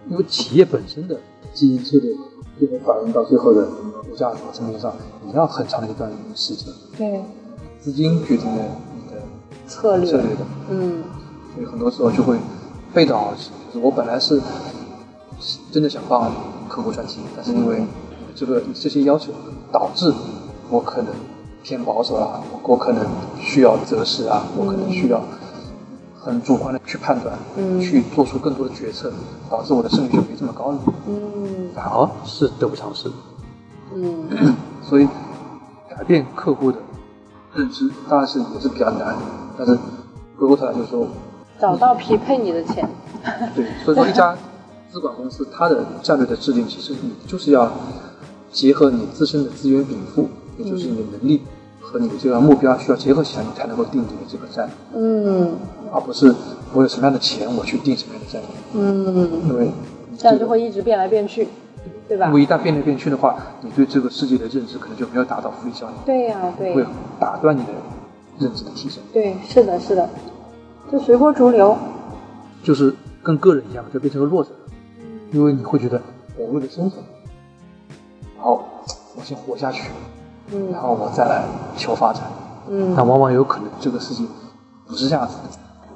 [0.10, 1.16] 因为企业本身的
[1.54, 2.12] 经营策略，
[2.58, 3.64] 最后反映到最后的
[4.10, 4.91] 股价和成本上，
[5.24, 7.22] 你要很长的一段时间，对，
[7.78, 8.64] 资金决定的
[9.68, 10.41] 策略策略的。
[10.70, 11.03] 嗯
[11.53, 12.38] 所以很多时候就会
[12.93, 13.49] 背道而驰。
[13.74, 14.41] 就是我本来是
[15.72, 16.32] 真的想帮
[16.68, 17.86] 客户赚钱，但是因为
[18.36, 19.32] 这个这些要求，
[19.72, 20.13] 导致
[20.70, 21.13] 我可能
[21.63, 23.05] 偏保守啊，我我可能
[23.39, 25.22] 需要择时啊，我可能需要
[26.20, 29.11] 很主观的去判断，嗯去做出更多的决策，
[29.49, 33.09] 导致我的胜率就没这么高了，嗯反而是得不偿失。
[33.93, 34.28] 嗯
[34.84, 35.07] 所以
[35.89, 36.78] 改变客户的
[37.53, 39.16] 认知当然是也是比较难，
[39.58, 39.74] 但是
[40.38, 41.08] 回过头来就是说，
[41.60, 42.88] 找到匹配你的钱，
[43.56, 44.36] 对，所以说一家
[44.91, 47.72] 资管公司它的战略的制定，其实你就是要
[48.51, 50.28] 结合你自身的资源禀赋，
[50.58, 51.41] 也就是你的能力
[51.80, 55.56] 和你的这个目标需要结合起来，你才能够定你的这个战略，嗯。
[55.93, 56.34] 而不是
[56.74, 59.72] 我有什么样的钱我去定什么样的战略，嗯，因为
[60.18, 61.47] 这样就会一直变来变去，
[62.10, 62.26] 对吧？
[62.28, 62.34] 因？
[62.34, 66.86] 为一旦变来变去的话，你对这个世界的认知可能就没有达到复利效应，对呀、对会
[67.18, 67.70] 打断你的
[68.40, 69.04] 认知的提升。
[69.14, 70.10] 对，是的，是的，
[70.92, 71.76] 就随波逐流，
[72.64, 74.50] 就是跟个人一样，就变成个弱者，
[75.32, 76.02] 因为你会觉得
[76.38, 77.04] 我为了生存，
[78.38, 78.64] 好，
[79.16, 79.90] 我先活下去，
[80.52, 81.44] 嗯然后我再来
[81.78, 82.24] 求发展。
[82.70, 83.08] 嗯但。
[83.08, 84.28] 往往有可能这个事情
[84.88, 85.44] 不是这样子的。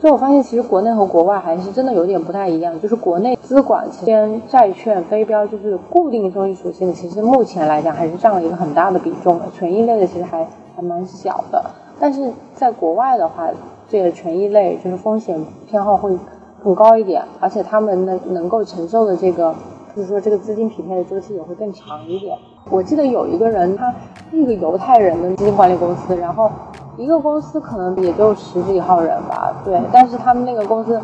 [0.02, 2.80] 就我发现，其实国内和国外还是真的有点不太一样。
[2.80, 9.46] 就是国内资管偏债券、非标，就是固定收益属性的，其实目前来讲还是占了一个很大的比重的。
[9.54, 11.62] 权益类的其实还还蛮小的，
[12.00, 13.50] 但是在国外的话，
[13.88, 16.18] 这个权益类就是风险偏好会
[16.64, 19.54] 更高一点，而且他们能能够承受的这个
[19.96, 22.38] 就是说这个资金匹配的周期也会更长一点。
[22.70, 23.94] 我记得有一个人，他
[24.30, 26.50] 是一个犹太人的基金管理公司，然后
[26.98, 31.02] 一个公司可能也就十几号人吧，对，但是他们那个公司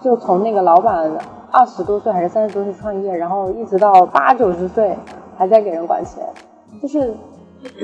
[0.00, 1.10] 就从那个老板
[1.50, 4.96] 二十多岁还是三十多岁创业，然后一直到八九十岁
[5.36, 6.24] 还在给人管钱，
[6.80, 7.12] 就是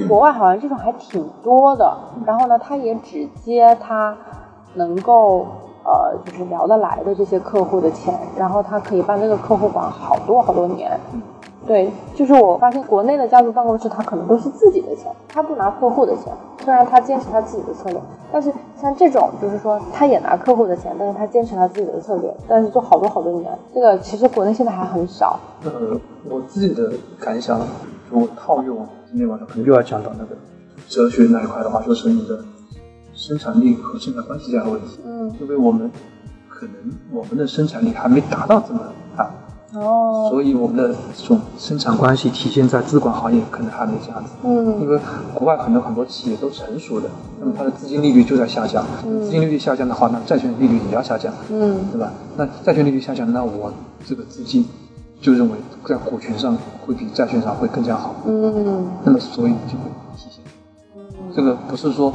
[0.09, 1.97] 国外好像这种还挺多的。
[2.25, 4.17] 然后呢，他也只接他
[4.75, 5.47] 能够
[5.85, 10.99] 呃就是聊得来的这些客户的钱，然后他可以帮这个客户管好多好多年。
[11.67, 16.33] 对，就是我发现国内的家族办公室，他可能都是自己的钱，他不拿客户的钱。
[16.65, 18.01] 虽然他坚持他自己的策略，
[18.33, 25.41] 但是像这种，就是说他也拿客户的钱，但是他坚持他自己的策略，但是做好多好多年，这个其实国内现在还很少。
[25.65, 25.99] 呃，
[26.31, 27.59] 我自己的感想，
[28.11, 28.87] 如果套用
[29.17, 30.37] 今天晚上可能又要讲到那个
[30.87, 32.39] 哲学那一块的话，就是你的
[33.15, 34.99] 生产力和生产关系这样的问题。
[35.07, 35.91] 嗯，因为我们
[36.51, 36.75] 可能
[37.11, 38.81] 我们的生产力还没达到这么
[39.17, 39.31] 大。
[39.73, 44.33] 哦，所以我们的这种生产关系体现在资管行业可能还没这样子。
[44.45, 45.01] 嗯，因为
[45.33, 47.09] 国外可能很多企业都成熟的，
[47.41, 48.85] 那么它的资金利率就在下降。
[49.07, 51.33] 嗯，资金利率下降的话，那债券利率也要下降。
[51.51, 52.13] 嗯，对吧？
[52.37, 53.73] 那债券利率下降，那我
[54.05, 54.63] 这个资金
[55.21, 58.15] 就认为在股权上会比债券上会更加好。
[58.27, 60.45] 嗯，那么所以就会体现。
[60.97, 61.03] 嗯，
[61.35, 62.13] 这个不是说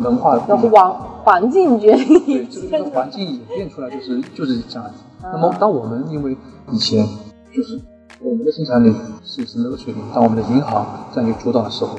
[0.00, 0.92] 文化的环
[1.24, 2.24] 环境决定。
[2.24, 4.94] 对，这个环境演变出来就是就是这样子。
[5.22, 6.36] 那么当我们因为
[6.70, 7.06] 以前
[7.54, 7.80] 就是
[8.20, 8.94] 我们的生产力
[9.24, 10.02] 是什么个水平？
[10.14, 11.98] 当我们的银行占据主导的时候，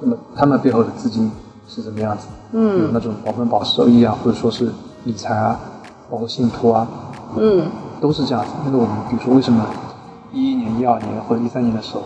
[0.00, 1.30] 那么他们背后的资金
[1.66, 2.26] 是什么样子？
[2.52, 4.70] 嗯，有那种保本保收益啊，或者说是
[5.04, 5.58] 理财啊，
[6.10, 6.88] 包括信托啊，
[7.36, 7.64] 嗯，
[8.00, 8.50] 都是这样子。
[8.64, 9.66] 那个我们比如说为什么
[10.32, 12.04] 一一年、一二年或者一三年的时候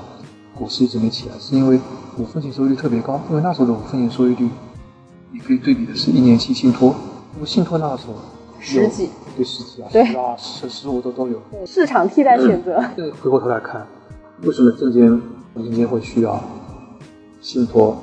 [0.55, 1.81] 股市一直没起来，是因为
[2.19, 4.49] 五分钱收益率特别高，因为那时候的五分钱收益率，
[5.33, 6.95] 你可以对比的是一年期信托，
[7.35, 8.15] 因为信托那个时候
[8.61, 9.11] 十几。
[9.37, 11.43] 对十几啊，对十啊，十十五都都有。
[11.67, 12.81] 市场替代选择。
[12.95, 13.85] 对，回过头来看，
[14.43, 15.21] 为什么证监、
[15.57, 16.41] 银监会需要
[17.41, 17.97] 信托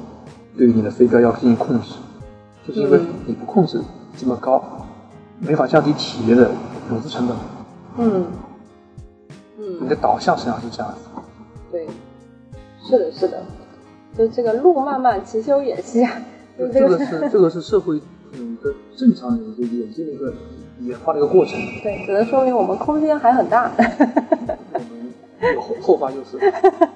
[0.58, 1.94] 对于你的飞镖要进行控制？
[2.68, 3.82] 就是因为你不控制
[4.18, 4.62] 这么高，
[5.40, 6.52] 没法降低企业的
[6.90, 7.38] 融资成本。
[7.98, 8.26] 嗯
[9.58, 11.00] 嗯，你的导向实际上是这样子。
[11.72, 11.88] 对，
[12.84, 13.44] 是的，是的，
[14.18, 16.12] 就这个路漫漫其修远兮啊。
[16.58, 18.02] 这个是 这个是社会
[18.34, 20.34] 嗯的正常的一个演进的一个。
[20.82, 23.72] 演化的一个过程，对，只能说明我们空间还很大。
[23.78, 26.40] 我们后后发优势。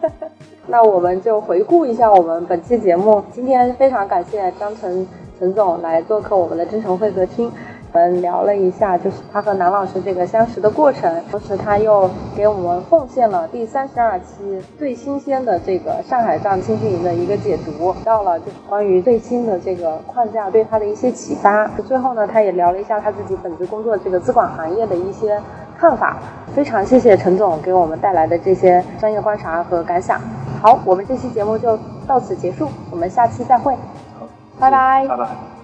[0.65, 3.23] 那我们就回顾一下我们本期节目。
[3.31, 7.51] 今天非常感谢张晨陈总来做客我们的真诚会客厅。
[7.95, 21.65] 我们聊了一下，就是他和南老师这个相识的过程，同时他又给我们奉献了第三十二期最新鲜的这个上海站青训营的一个解读，到了就是关于最新的这个框架对他的一些启发。
[21.87, 25.41] 最后呢，他也聊了一下他自己本职工作这个资管行业的一些
[25.79, 26.17] 看法。
[26.53, 30.19] 非常谢谢陈总给我们带来的这些专业观察和感想。
[30.61, 33.73] 好，我们这期节目就到此结束，我们下期再会。
[34.19, 34.27] 好，
[34.59, 35.07] 拜拜。
[35.07, 35.54] 拜拜。